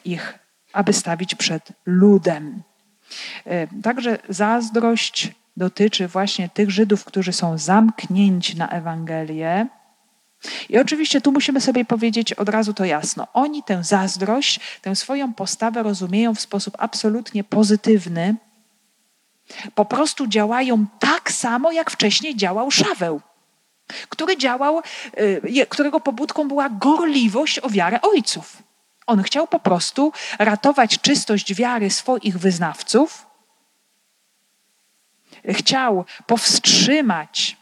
[0.06, 0.40] ich,
[0.74, 2.62] aby stawić przed ludem.
[3.46, 9.68] E, także zazdrość dotyczy właśnie tych Żydów, którzy są zamknięci na Ewangelię.
[10.70, 13.28] I oczywiście tu musimy sobie powiedzieć od razu to jasno.
[13.34, 18.36] Oni tę zazdrość, tę swoją postawę rozumieją w sposób absolutnie pozytywny,
[19.76, 23.22] po prostu działają tak samo, jak wcześniej działał Szaweł,
[24.10, 24.82] który działał,
[25.20, 28.64] y, którego pobudką była gorliwość o wiarę ojców.
[29.08, 33.26] On chciał po prostu ratować czystość wiary swoich wyznawców,
[35.50, 37.58] chciał powstrzymać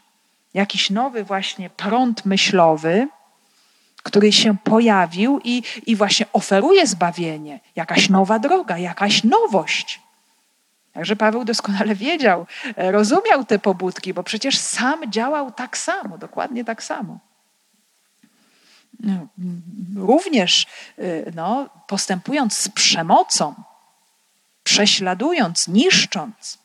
[0.54, 3.08] jakiś nowy właśnie prąd myślowy,
[4.02, 10.00] który się pojawił i, i właśnie oferuje zbawienie, jakaś nowa droga, jakaś nowość.
[10.92, 16.82] Także Paweł doskonale wiedział, rozumiał te pobudki, bo przecież sam działał tak samo, dokładnie tak
[16.82, 17.18] samo.
[19.96, 20.66] Również
[21.34, 23.54] no, postępując z przemocą,
[24.64, 26.58] prześladując, niszcząc.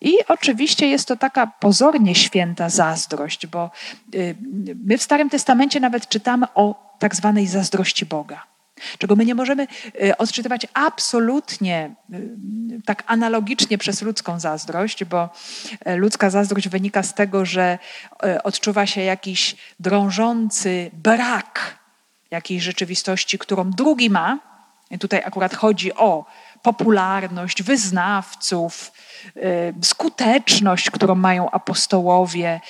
[0.00, 3.70] I oczywiście jest to taka pozornie święta zazdrość, bo
[4.14, 4.36] y,
[4.84, 8.51] my w Starym Testamencie nawet czytamy o tak zwanej zazdrości Boga
[8.98, 9.66] czego my nie możemy
[10.02, 12.30] y, odczytywać absolutnie y,
[12.84, 15.28] tak analogicznie przez ludzką zazdrość, bo
[15.96, 17.78] ludzka zazdrość wynika z tego, że
[18.44, 21.78] odczuwa się jakiś drążący brak
[22.30, 24.38] jakiejś rzeczywistości, którą drugi ma.
[24.90, 26.24] I tutaj akurat chodzi o
[26.62, 28.92] popularność wyznawców,
[29.82, 32.60] skuteczność, którą mają apostołowie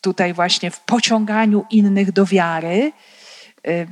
[0.00, 2.92] tutaj właśnie w pociąganiu innych do wiary.
[3.68, 3.86] Y,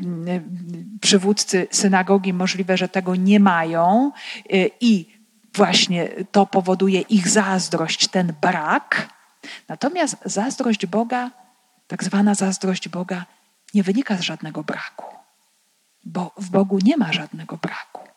[1.00, 4.12] przywódcy synagogi możliwe, że tego nie mają
[4.80, 5.18] i
[5.54, 9.08] właśnie to powoduje ich zazdrość, ten brak.
[9.68, 11.30] Natomiast zazdrość Boga,
[11.86, 13.24] tak zwana zazdrość Boga,
[13.74, 15.04] nie wynika z żadnego braku,
[16.04, 18.08] bo w Bogu nie ma żadnego braku.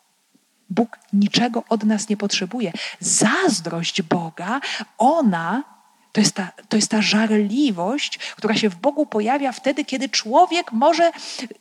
[0.70, 2.72] Bóg niczego od nas nie potrzebuje.
[3.00, 4.62] Zazdrość Boga,
[4.98, 5.64] ona
[6.12, 10.72] to jest, ta, to jest ta żarliwość, która się w Bogu pojawia wtedy, kiedy człowiek
[10.72, 11.12] może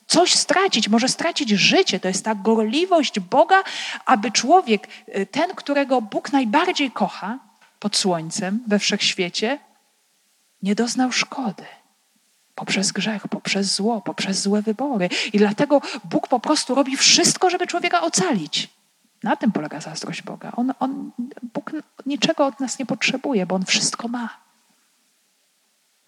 [0.07, 2.01] coś stracić, może stracić życie.
[2.01, 3.62] To jest ta gorliwość Boga,
[4.07, 7.38] aby człowiek, y, ten, którego Bóg najbardziej kocha
[7.78, 9.59] pod słońcem we wszechświecie,
[10.62, 11.64] nie doznał szkody
[12.55, 15.09] poprzez grzech, poprzez zło, poprzez złe wybory.
[15.32, 18.68] I dlatego Bóg po prostu robi wszystko, żeby człowieka ocalić.
[19.22, 20.52] Na tym polega zazdrość Boga.
[20.56, 21.10] On, on,
[21.54, 21.72] Bóg
[22.06, 24.28] niczego od nas nie potrzebuje, bo On wszystko ma.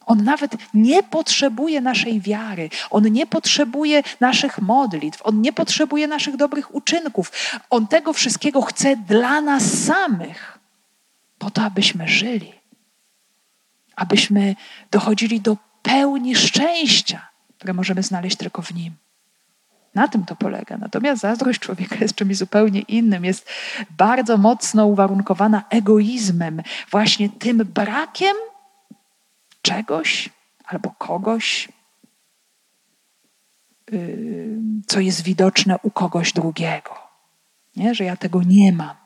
[0.07, 6.37] On nawet nie potrzebuje naszej wiary, on nie potrzebuje naszych modlitw, on nie potrzebuje naszych
[6.37, 7.33] dobrych uczynków.
[7.71, 10.59] On tego wszystkiego chce dla nas samych,
[11.39, 12.53] po to, abyśmy żyli,
[13.97, 14.57] abyśmy
[14.91, 18.95] dochodzili do pełni szczęścia, które możemy znaleźć tylko w Nim.
[19.95, 20.77] Na tym to polega.
[20.77, 23.25] Natomiast zazdrość człowieka jest czymś zupełnie innym.
[23.25, 23.49] Jest
[23.91, 28.37] bardzo mocno uwarunkowana egoizmem, właśnie tym brakiem
[29.63, 30.29] czegoś
[30.65, 31.69] albo kogoś,
[33.91, 36.95] yy, co jest widoczne u kogoś drugiego.
[37.77, 37.95] Nie?
[37.95, 39.02] Że ja tego nie mam.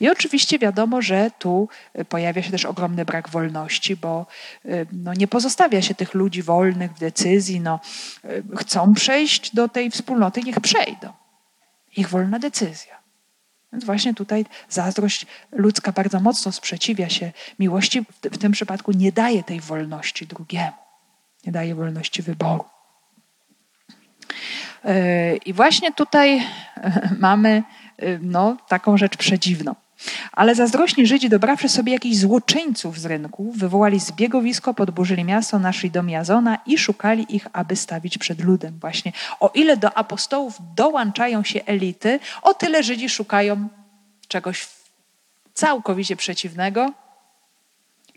[0.00, 4.26] I oczywiście wiadomo, że tu y, pojawia się też ogromny brak wolności, bo
[4.64, 7.60] y, no, nie pozostawia się tych ludzi wolnych w decyzji.
[7.60, 7.80] No,
[8.24, 11.12] y, chcą przejść do tej wspólnoty, niech przejdą.
[11.96, 12.96] Ich wolna decyzja.
[13.72, 18.04] Więc właśnie tutaj zazdrość ludzka bardzo mocno sprzeciwia się miłości.
[18.22, 20.76] W tym przypadku nie daje tej wolności drugiemu,
[21.46, 22.64] nie daje wolności wyboru.
[25.46, 26.42] I właśnie tutaj
[27.18, 27.62] mamy
[28.20, 29.74] no, taką rzecz przedziwną.
[30.32, 36.10] Ale zazdrośni Żydzi, dobrawszy sobie jakichś złoczyńców z rynku, wywołali zbiegowisko, podburzyli miasto, naszli dom
[36.10, 38.78] Jazona i szukali ich, aby stawić przed ludem.
[38.80, 43.68] Właśnie o ile do apostołów dołączają się elity, o tyle Żydzi szukają
[44.28, 44.68] czegoś
[45.54, 46.92] całkowicie przeciwnego,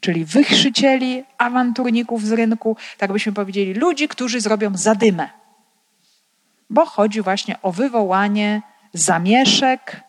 [0.02, 5.30] czyli wychrzycieli, awanturników z rynku, tak byśmy powiedzieli, ludzi, którzy zrobią zadymę.
[6.70, 8.62] Bo chodzi właśnie o wywołanie
[8.94, 10.02] zamieszek,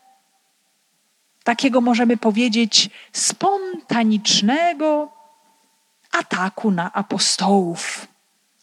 [1.43, 5.11] takiego możemy powiedzieć spontanicznego
[6.11, 8.07] ataku na apostołów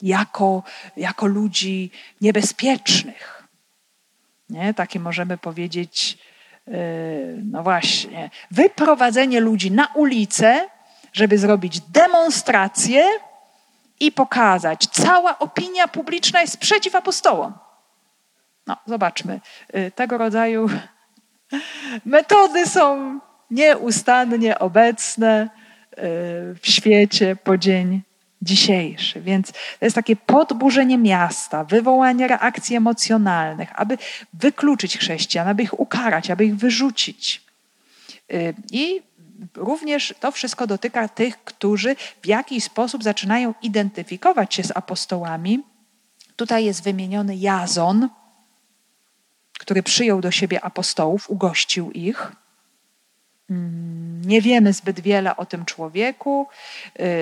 [0.03, 0.63] jako,
[0.97, 1.91] jako ludzi
[2.21, 3.49] niebezpiecznych.
[4.51, 4.75] Nie?
[4.75, 6.19] Takie możemy powiedzieć,
[6.67, 6.75] yy,
[7.45, 10.69] no właśnie, wyprowadzenie ludzi na ulicę,
[11.13, 13.05] żeby zrobić demonstrację
[14.01, 17.53] i pokazać, cała opinia publiczna jest przeciw apostołom.
[18.69, 19.41] No, zobaczmy.
[19.77, 20.69] Y, tego rodzaju
[22.05, 23.19] metody są
[23.51, 25.97] nieustannie obecne y,
[26.55, 28.03] w świecie po dzień
[28.43, 29.21] dzisiejszy.
[29.21, 33.99] Więc to jest takie podburzenie miasta, wywołanie reakcji emocjonalnych, aby
[34.33, 37.43] wykluczyć chrześcijan, aby ich ukarać, aby ich wyrzucić.
[38.33, 39.03] Y, I
[39.55, 45.63] również to wszystko dotyka tych, którzy w jakiś sposób zaczynają identyfikować się z apostołami.
[46.37, 48.09] Tutaj jest wymieniony Jazon,
[49.59, 52.33] który przyjął do siebie apostołów, ugościł ich.
[54.23, 56.47] Nie wiemy zbyt wiele o tym człowieku.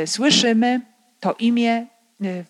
[0.02, 0.80] Y, słyszymy
[1.20, 1.86] to imię
[2.24, 2.44] y,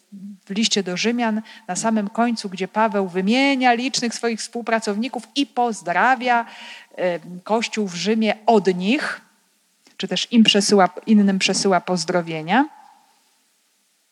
[0.47, 6.47] w liście do Rzymian na samym końcu, gdzie Paweł wymienia licznych swoich współpracowników i pozdrawia
[6.99, 9.20] y, Kościół w Rzymie od nich,
[9.97, 12.68] czy też im przesyła, innym przesyła pozdrowienia.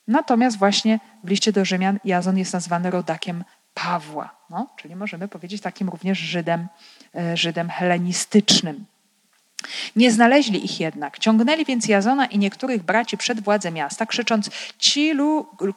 [0.09, 3.45] Natomiast właśnie w liście do Rzymian Jazon jest nazwany rodakiem
[3.75, 6.69] Pawła, no, czyli możemy powiedzieć takim również Żydem,
[7.15, 8.85] e, Żydem helenistycznym.
[9.97, 11.19] Nie znaleźli ich jednak.
[11.19, 15.13] Ciągnęli więc Jazona i niektórych braci przed władze miasta, krzycząc: Ci,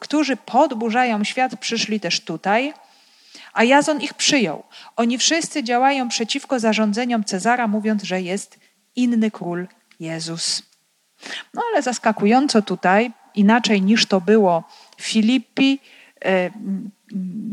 [0.00, 2.74] którzy podburzają świat, przyszli też tutaj.
[3.52, 4.64] A Jazon ich przyjął.
[4.96, 8.60] Oni wszyscy działają przeciwko zarządzeniom Cezara, mówiąc, że jest
[8.96, 9.68] inny król
[10.00, 10.62] Jezus.
[11.54, 14.64] No ale zaskakująco tutaj, inaczej niż to było
[15.00, 15.80] Filipi,
[16.24, 16.50] e,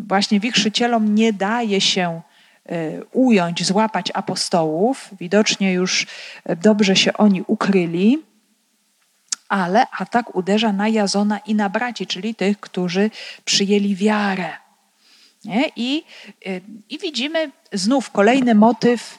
[0.08, 2.22] właśnie wichrzycielom nie daje się
[2.66, 5.10] e, ująć, złapać apostołów.
[5.20, 6.08] Widocznie już
[6.62, 8.18] dobrze się oni ukryli,
[9.50, 13.12] ale atak uderza na Jazona i na braci, czyli tych, którzy
[13.46, 14.50] przyjęli wiarę.
[15.46, 15.72] Nie?
[15.76, 16.04] I,
[16.46, 19.18] e, I widzimy znów kolejny motyw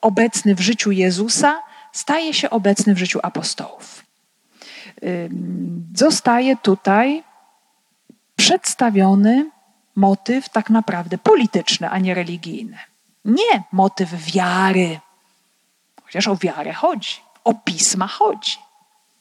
[0.00, 1.62] obecny w życiu Jezusa,
[1.92, 4.04] staje się obecny w życiu apostołów.
[5.94, 7.22] Zostaje tutaj
[8.36, 9.50] przedstawiony
[9.96, 12.78] motyw tak naprawdę polityczny, a nie religijny.
[13.24, 15.00] Nie motyw wiary,
[16.04, 18.58] chociaż o wiarę chodzi, o pisma chodzi.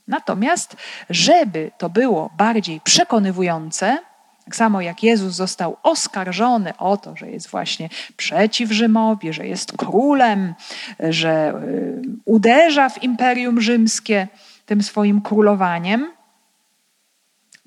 [0.07, 0.77] Natomiast,
[1.09, 3.97] żeby to było bardziej przekonywujące,
[4.45, 9.77] tak samo jak Jezus został oskarżony o to, że jest właśnie przeciw Rzymowi, że jest
[9.77, 10.53] królem,
[10.99, 14.27] że y, uderza w imperium rzymskie
[14.65, 16.11] tym swoim królowaniem,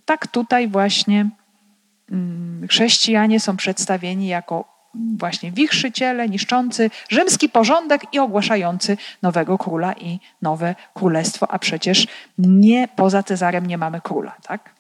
[0.07, 1.29] tak tutaj właśnie
[2.11, 4.77] mm, chrześcijanie są przedstawieni jako
[5.19, 12.07] właśnie wichrzyciele, niszczący rzymski porządek i ogłaszający nowego króla i nowe królestwo, a przecież
[12.39, 14.75] nie poza Cezarem nie mamy króla, tak?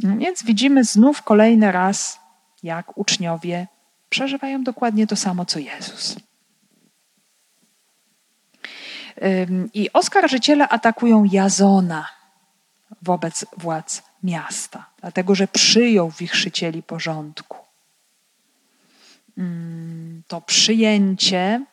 [0.00, 2.20] Więc widzimy znów kolejny raz,
[2.62, 3.66] jak uczniowie
[4.08, 6.16] przeżywają dokładnie to samo, co Jezus.
[9.74, 12.13] I oskarżyciele atakują Jazona
[13.02, 17.58] wobec władz miasta, dlatego że przyjął wichrzycieli porządku.
[20.28, 21.64] To przyjęcie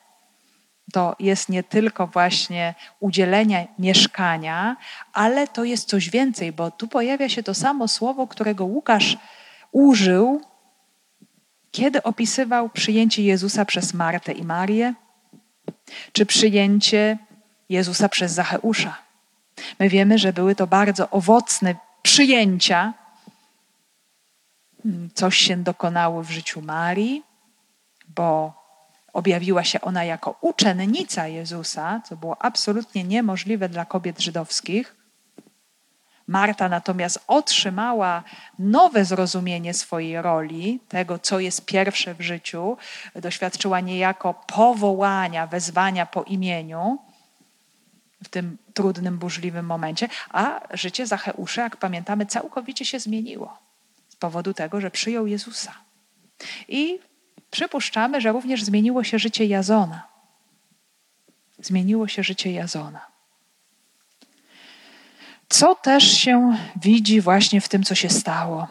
[0.92, 4.76] to jest nie tylko właśnie udzielenie mieszkania,
[5.12, 9.16] ale to jest coś więcej, bo tu pojawia się to samo słowo, którego Łukasz
[9.72, 10.40] użył,
[11.70, 14.94] kiedy opisywał przyjęcie Jezusa przez Martę i Marię,
[16.12, 17.18] czy przyjęcie
[17.68, 18.96] Jezusa przez Zacheusza.
[19.78, 22.94] My wiemy, że były to bardzo owocne przyjęcia.
[25.14, 27.22] Coś się dokonało w życiu Marii,
[28.08, 28.52] bo
[29.12, 34.96] objawiła się ona jako uczennica Jezusa, co było absolutnie niemożliwe dla kobiet żydowskich.
[36.26, 38.22] Marta natomiast otrzymała
[38.58, 42.76] nowe zrozumienie swojej roli, tego, co jest pierwsze w życiu,
[43.14, 46.98] doświadczyła niejako powołania, wezwania po imieniu
[48.24, 53.58] w tym trudnym, burzliwym momencie, a życie Zacheusza, jak pamiętamy, całkowicie się zmieniło
[54.08, 55.74] z powodu tego, że przyjął Jezusa.
[56.68, 56.98] I
[57.52, 60.08] Przypuszczamy, że również zmieniło się życie Jazona.
[61.58, 63.06] Zmieniło się życie Jazona.
[65.48, 68.68] Co też się widzi właśnie w tym, co się stało?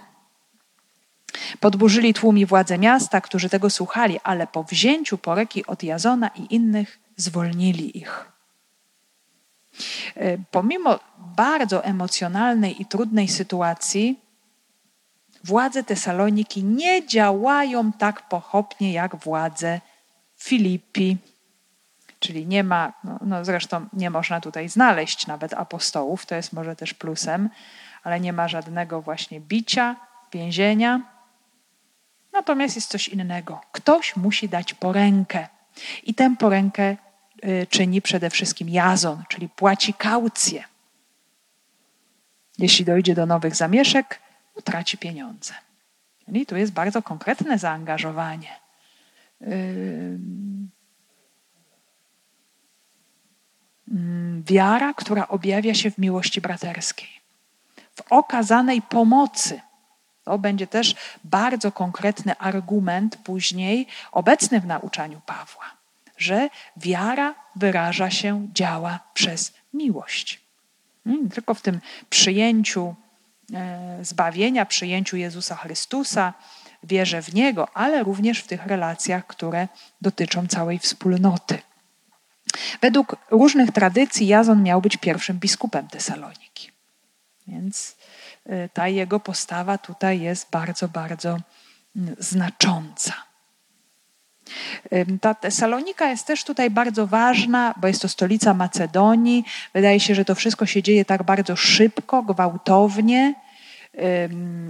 [1.59, 6.99] Podburzyli tłumi władze miasta, którzy tego słuchali, ale po wzięciu poreki od Jazona i innych
[7.17, 8.30] zwolnili ich.
[10.15, 14.19] E, pomimo bardzo emocjonalnej i trudnej sytuacji,
[15.43, 19.81] władze Tesaloniki nie działają tak pochopnie jak władze
[20.37, 21.17] Filipi.
[22.19, 26.75] Czyli nie ma, no, no zresztą nie można tutaj znaleźć nawet apostołów, to jest może
[26.75, 27.49] też plusem,
[28.03, 29.95] ale nie ma żadnego właśnie bicia,
[30.33, 31.01] więzienia.
[32.33, 33.61] Natomiast jest coś innego.
[33.71, 35.47] Ktoś musi dać porękę.
[36.03, 36.97] I tę porękę
[37.69, 40.63] czyni przede wszystkim Jazon, czyli płaci kaucję.
[42.57, 44.19] Jeśli dojdzie do nowych zamieszek,
[44.55, 45.53] utraci pieniądze.
[46.33, 48.59] I tu jest bardzo konkretne zaangażowanie.
[54.45, 57.09] Wiara, która objawia się w miłości braterskiej,
[57.95, 59.61] w okazanej pomocy.
[60.23, 65.65] To będzie też bardzo konkretny argument później obecny w nauczaniu Pawła,
[66.21, 70.41] że wiara wyraża się, działa przez miłość.
[71.05, 72.95] Nie tylko w tym przyjęciu
[73.53, 76.33] E, zbawienia, przyjęciu Jezusa Chrystusa,
[76.83, 79.67] wierze w Niego, ale również w tych relacjach, które
[80.01, 81.59] dotyczą całej wspólnoty.
[82.81, 86.71] Według różnych tradycji Jazon miał być pierwszym biskupem Tesaloniki.
[87.47, 87.95] Więc
[88.45, 91.37] e, ta jego postawa tutaj jest bardzo, bardzo
[92.19, 93.13] znacząca.
[95.21, 99.45] Ta Tesalonika jest też tutaj bardzo ważna, bo jest to stolica Macedonii.
[99.73, 103.33] Wydaje się, że to wszystko się dzieje tak bardzo szybko, gwałtownie,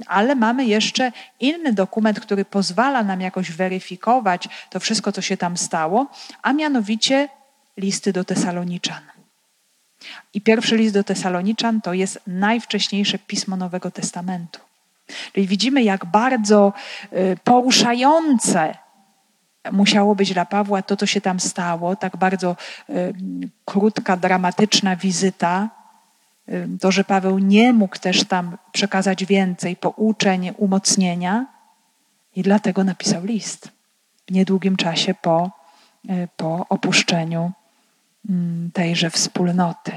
[0.08, 5.58] ale mamy jeszcze inny dokument, który pozwala nam jakoś weryfikować to wszystko, co się tam
[5.58, 6.08] stało,
[6.42, 7.30] a mianowicie
[7.78, 9.02] listy do Tesaloniczan.
[10.34, 14.60] I pierwszy list do Tesaloniczan to jest najwcześniejsze pismo Nowego Testamentu.
[15.34, 16.74] Czyli widzimy, jak bardzo
[17.14, 18.78] y, poruszające
[19.72, 22.56] musiało być dla Pawła to, co się tam stało, tak bardzo
[23.66, 25.70] krótka, dramatyczna wizyta,
[26.80, 31.46] to, że Paweł nie mógł też tam przekazać więcej pouczeń, umocnienia.
[32.36, 33.72] I dlatego napisał list
[34.28, 35.52] w niedługim czasie po,
[36.10, 37.52] y, po opuszczeniu
[38.30, 39.92] mm, tejże wspólnoty.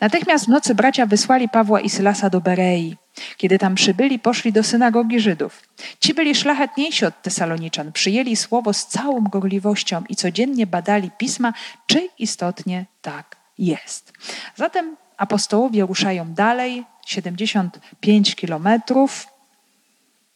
[0.00, 2.96] Natychmiast w nocy bracia wysłali Pawła i Sylasa do Berei.
[3.36, 5.62] Kiedy tam przybyli, poszli do synagogi Żydów.
[6.00, 11.52] Ci byli szlachetniejsi od Tesaloniczan, przyjęli słowo z całą gorliwością i codziennie badali pisma,
[11.86, 14.12] czy istotnie tak jest.
[14.56, 19.26] Zatem apostołowie ruszają dalej, 75 kilometrów,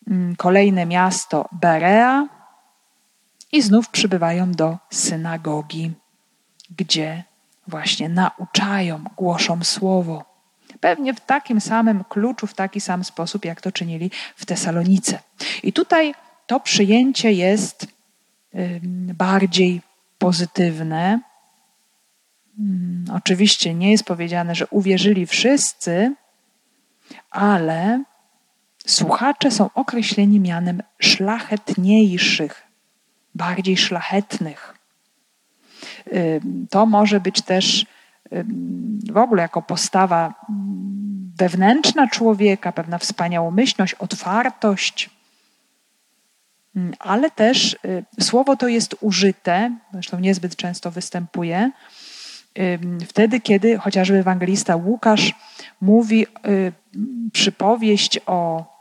[0.09, 2.27] mm, kolejne miasto Berea
[3.53, 5.93] i znów przybywają do synagogi,
[6.77, 7.25] gdzie
[7.67, 10.25] właśnie nauczają, głoszą słowo.
[10.81, 15.19] Pewnie w takim samym kluczu, w taki sam sposób, jak to czynili w Tesalonice.
[15.63, 16.15] I tutaj
[16.47, 17.87] to przyjęcie jest
[19.15, 19.81] bardziej
[20.19, 21.21] pozytywne.
[22.59, 26.15] Mm, oczywiście nie jest powiedziane, że uwierzyli wszyscy,
[27.31, 28.05] ale
[28.87, 32.63] słuchacze są określeni mianem szlachetniejszych,
[33.35, 34.72] bardziej szlachetnych.
[36.71, 37.87] To może być też
[39.13, 40.35] w ogóle jako postawa
[41.39, 45.11] wewnętrzna człowieka, pewna wspaniałomyślność, otwartość,
[46.99, 51.71] ale też y, słowo to jest użyte, zresztą niezbyt często występuje,
[53.09, 55.35] wtedy, kiedy chociażby ewangelista Łukasz
[55.81, 56.73] mówi y,
[57.33, 58.73] przypowieść o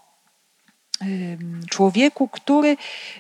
[1.70, 2.78] człowieku, który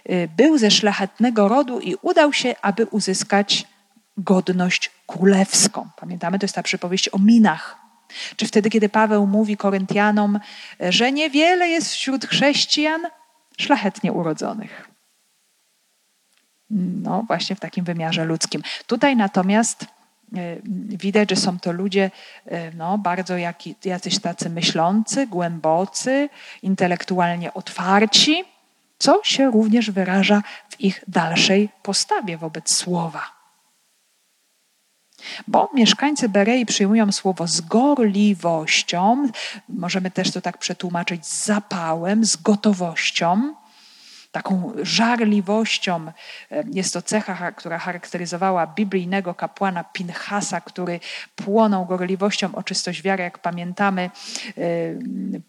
[0.09, 3.67] y, był ze szlachetnego rodu i udał się, aby uzyskać
[4.17, 5.89] godność królewską.
[5.97, 7.77] Pamiętamy, to jest ta przypowieść o minach.
[8.35, 10.39] Czy wtedy, kiedy Paweł mówi Koryntianom,
[10.79, 13.01] że niewiele jest wśród chrześcijan
[13.57, 14.91] szlachetnie urodzonych.
[17.03, 18.61] No, właśnie w takim wymiarze ludzkim.
[18.87, 19.85] Tutaj natomiast
[20.35, 20.57] e,
[20.97, 22.11] widać, że są to ludzie
[22.45, 26.29] e, no, bardzo jaki, jacyś tacy myślący, głębocy,
[26.61, 28.43] intelektualnie otwarci,
[28.99, 33.40] co się również wyraża w ich dalszej postawie wobec słowa.
[35.47, 39.27] Bo mieszkańcy Berei przyjmują słowo z gorliwością,
[39.69, 43.55] możemy też to tak przetłumaczyć z zapałem, z gotowością,
[44.31, 46.11] taką żarliwością.
[46.73, 50.99] Jest to cecha, która charakteryzowała biblijnego kapłana Pinchasa, który
[51.35, 54.09] płonął gorliwością o czystość wiary, jak pamiętamy,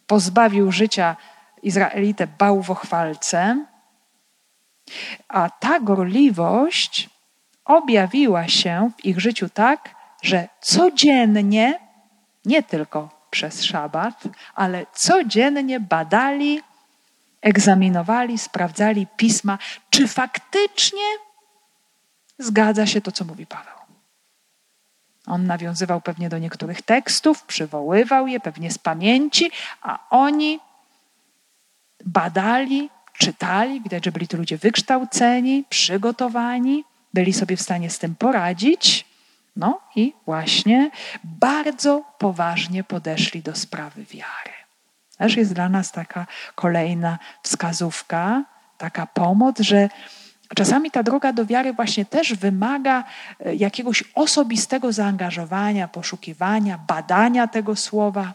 [0.07, 1.17] pozbawił życia
[1.63, 3.67] Izraelitę bałwochwalce.
[5.29, 7.11] A ta gorliwość
[7.65, 11.79] objawiła się w ich życiu tak, że codziennie,
[12.45, 14.23] nie tylko przez szabat,
[14.55, 16.61] ale codziennie badali,
[17.41, 19.59] egzaminowali, sprawdzali pisma,
[19.91, 21.03] czy faktycznie
[22.39, 23.75] zgadza się to, co mówi Paweł.
[25.27, 29.51] On nawiązywał pewnie do niektórych tekstów, przywoływał je pewnie z pamięci,
[29.83, 30.61] a oni
[32.05, 33.81] badali, czytali.
[33.81, 36.85] Widać, że byli to ludzie wykształceni, przygotowani
[37.15, 39.07] byli sobie w stanie z tym poradzić.
[39.57, 40.91] No i właśnie
[41.25, 44.53] bardzo poważnie podeszli do sprawy wiary.
[45.19, 48.45] Też jest dla nas taka kolejna wskazówka,
[48.79, 49.89] taka pomoc, że
[50.57, 53.05] czasami ta droga do wiary właśnie też wymaga
[53.41, 58.35] e, jakiegoś osobistego zaangażowania, poszukiwania, badania tego słowa,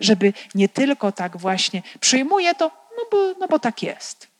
[0.00, 4.31] żeby nie tylko tak właśnie przyjmuję to, no bo, no bo tak jest.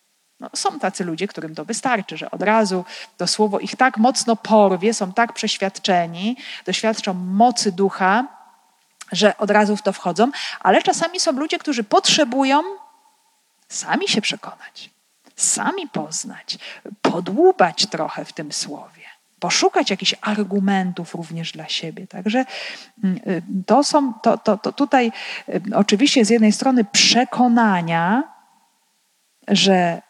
[0.42, 2.84] No, są tacy ludzie, którym to wystarczy, że od razu
[3.16, 6.36] to słowo ich tak mocno porwie, są tak przeświadczeni,
[6.66, 8.26] doświadczą mocy ducha,
[9.12, 10.30] że od razu w to wchodzą,
[10.60, 12.62] ale czasami są ludzie, którzy potrzebują
[13.68, 14.90] sami się przekonać,
[15.36, 16.58] sami poznać,
[17.02, 19.02] podłubać trochę w tym słowie,
[19.40, 22.06] poszukać jakichś argumentów również dla siebie.
[22.06, 22.44] Także
[23.04, 25.12] mm, y, to są, to, to, to tutaj
[25.48, 28.22] y, oczywiście z jednej strony przekonania,
[29.48, 30.02] że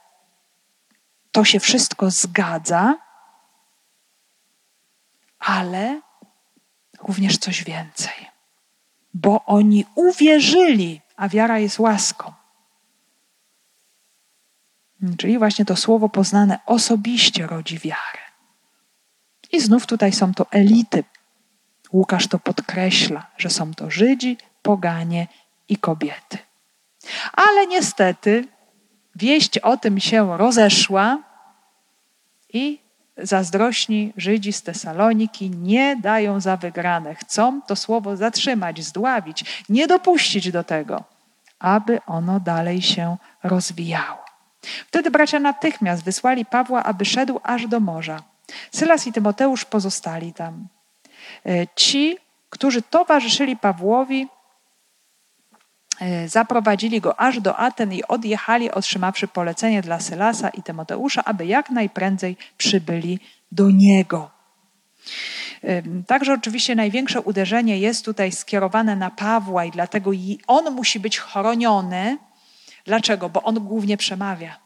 [1.33, 2.95] to się wszystko zgadza,
[5.39, 6.01] ale
[7.03, 8.33] również coś więcej.
[9.14, 12.33] Bo oni uwierzyli, a wiara jest łaską.
[15.18, 18.22] Czyli właśnie to słowo poznane osobiście rodzi wiarę.
[19.53, 21.05] I znów tutaj są to elity.
[21.93, 25.26] Łukasz to podkreśla, że są to Żydzi, poganie
[25.68, 26.39] i kobiety.
[27.33, 28.49] Ale niestety
[29.17, 31.19] Wieść o tym się rozeszła
[32.53, 32.79] i
[33.19, 37.15] zazdrośni Żydzi z Tesaloniki nie dają za wygrane.
[37.15, 41.05] Chcą to słowo zatrzymać, zdławić, nie dopuścić do tego,
[41.59, 44.25] aby ono dalej się rozwijało.
[44.87, 48.23] Wtedy bracia natychmiast wysłali Pawła, aby szedł aż do morza.
[48.73, 50.69] Sylas i Tymoteusz pozostali tam.
[51.47, 52.19] E, ci,
[52.51, 54.29] którzy towarzyszyli Pawłowi,
[56.26, 61.70] zaprowadzili go aż do Aten i odjechali, otrzymawszy polecenie dla Sylasa i Tymoteusza, aby jak
[61.70, 63.18] najprędzej przybyli
[63.53, 64.30] do niego.
[66.07, 70.11] Także oczywiście największe uderzenie jest tutaj skierowane na Pawła i dlatego
[70.46, 72.18] on musi być chroniony.
[72.84, 73.28] Dlaczego?
[73.28, 74.62] Bo on głównie przemawia.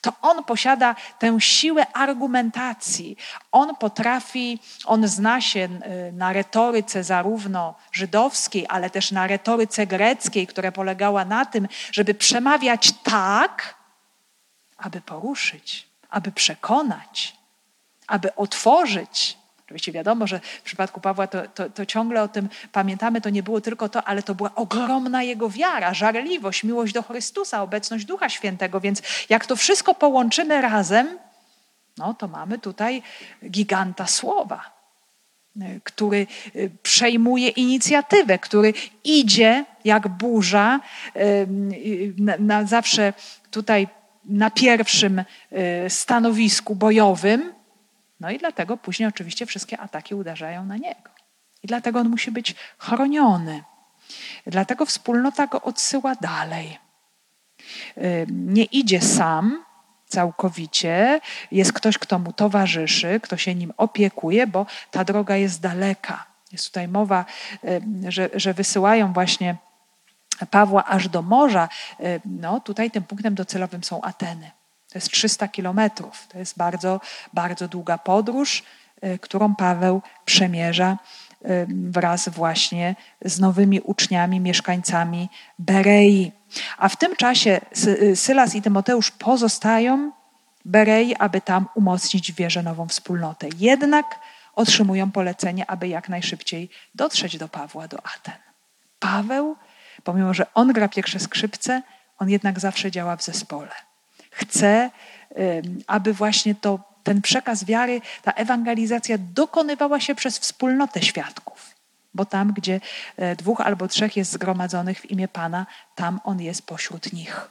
[0.00, 3.16] To on posiada tę siłę argumentacji.
[3.52, 5.68] On potrafi, on zna się
[6.12, 12.92] na retoryce zarówno żydowskiej, ale też na retoryce greckiej, która polegała na tym, żeby przemawiać
[13.02, 13.74] tak,
[14.76, 17.36] aby poruszyć, aby przekonać,
[18.06, 19.38] aby otworzyć,
[19.68, 23.42] Oczywiście wiadomo, że w przypadku Pawła to, to, to, ciągle o tym pamiętamy, to nie
[23.42, 28.28] było tylko to, ale to była ogromna jego wiara, żarliwość, miłość do Chrystusa, obecność Ducha
[28.28, 28.80] Świętego.
[28.80, 31.18] Więc jak to wszystko połączymy razem,
[31.98, 33.02] no to mamy tutaj
[33.50, 34.70] giganta słowa,
[35.84, 38.72] który y, przejmuje inicjatywę, który
[39.04, 40.80] idzie jak burza,
[42.18, 43.12] na, na zawsze
[43.50, 43.88] tutaj
[44.24, 45.24] na pierwszym y,
[45.90, 47.57] stanowisku bojowym
[48.20, 51.10] no i dlatego później oczywiście wszystkie ataki uderzają na niego.
[51.62, 53.64] I dlatego on musi być chroniony.
[54.46, 56.78] Dlatego wspólnota go odsyła dalej.
[58.28, 59.64] Nie idzie sam
[60.06, 61.20] całkowicie,
[61.52, 66.26] jest ktoś, kto mu towarzyszy, kto się nim opiekuje, bo ta droga jest daleka.
[66.52, 67.24] Jest tutaj mowa,
[68.08, 69.56] że, że wysyłają właśnie
[70.50, 71.68] Pawła aż do morza.
[72.24, 74.50] No, tutaj tym punktem docelowym są Ateny.
[74.92, 76.26] To jest 300 kilometrów.
[76.28, 77.00] To jest bardzo,
[77.32, 78.62] bardzo długa podróż,
[79.04, 80.98] y, którą Paweł przemierza
[81.44, 85.28] y, wraz właśnie z nowymi uczniami, mieszkańcami
[85.58, 86.32] Berei.
[86.78, 90.12] A w tym czasie y, Sylas i Tymoteusz pozostają
[90.64, 93.48] Berei, aby tam umocnić w wierze nową wspólnotę.
[93.58, 94.20] Jednak
[94.54, 98.34] otrzymują polecenie, aby jak najszybciej dotrzeć do Pawła, do Aten.
[98.98, 99.56] Paweł,
[100.04, 101.82] pomimo że on gra pierwsze skrzypce,
[102.18, 103.87] on jednak zawsze działa w zespole.
[104.38, 104.90] Chce,
[105.86, 111.74] aby właśnie to, ten przekaz wiary, ta ewangelizacja dokonywała się przez wspólnotę świadków.
[112.14, 112.80] Bo tam, gdzie
[113.16, 117.50] e, dwóch albo trzech jest zgromadzonych w imię Pana, tam On jest pośród nich.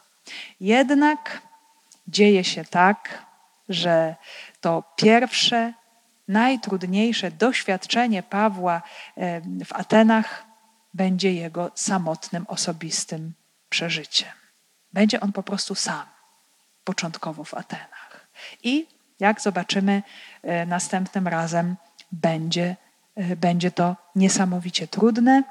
[0.60, 1.42] Jednak
[2.08, 3.26] dzieje się tak,
[3.70, 4.16] że
[4.62, 5.74] to pierwsze,
[6.28, 8.82] najtrudniejsze doświadczenie Pawła
[9.66, 10.46] w Atenach
[10.94, 13.34] będzie jego samotnym, osobistym
[13.70, 14.30] przeżyciem.
[14.94, 16.17] Będzie on po prostu sam
[16.88, 18.28] początkowo w Atenach.
[18.64, 18.88] I
[19.20, 20.04] jak zobaczymy
[20.44, 21.76] e, następnym razem,
[22.12, 22.76] będzie,
[23.16, 25.44] e, będzie to niesamowicie trudne,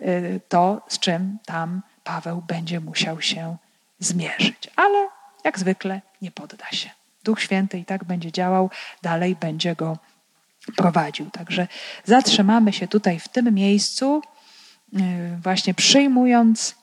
[0.00, 3.56] e, to z czym tam Paweł będzie musiał się
[3.98, 4.70] zmierzyć.
[4.76, 5.08] Ale
[5.44, 6.90] jak zwykle nie podda się.
[7.24, 8.70] Duch Święty i tak będzie działał,
[9.02, 9.98] dalej będzie go
[10.76, 11.30] prowadził.
[11.30, 11.68] Także
[12.04, 14.22] zatrzymamy się tutaj w tym miejscu,
[15.42, 16.79] właśnie przyjmując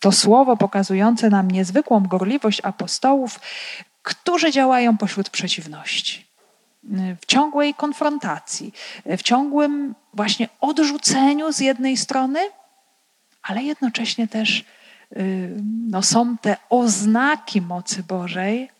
[0.00, 3.40] to słowo pokazujące nam niezwykłą gorliwość apostołów,
[4.02, 6.26] którzy działają pośród przeciwności.
[7.20, 8.72] W ciągłej konfrontacji,
[9.06, 12.40] w ciągłym właśnie odrzuceniu z jednej strony,
[13.42, 14.64] ale jednocześnie też
[15.88, 18.70] no, są te oznaki mocy Bożej.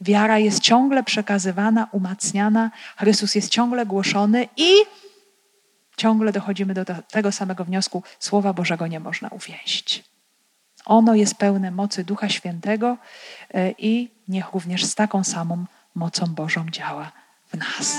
[0.00, 4.70] Wiara jest ciągle przekazywana, umacniana, Chrystus jest ciągle głoszony i
[5.98, 10.04] ciągle dochodzimy do tego samego wniosku: Słowa Bożego nie można uwięzić.
[10.84, 12.96] Ono jest pełne mocy Ducha Świętego
[13.54, 17.12] e, i niech również z taką samą mocą Bożą działa
[17.46, 17.96] w nas.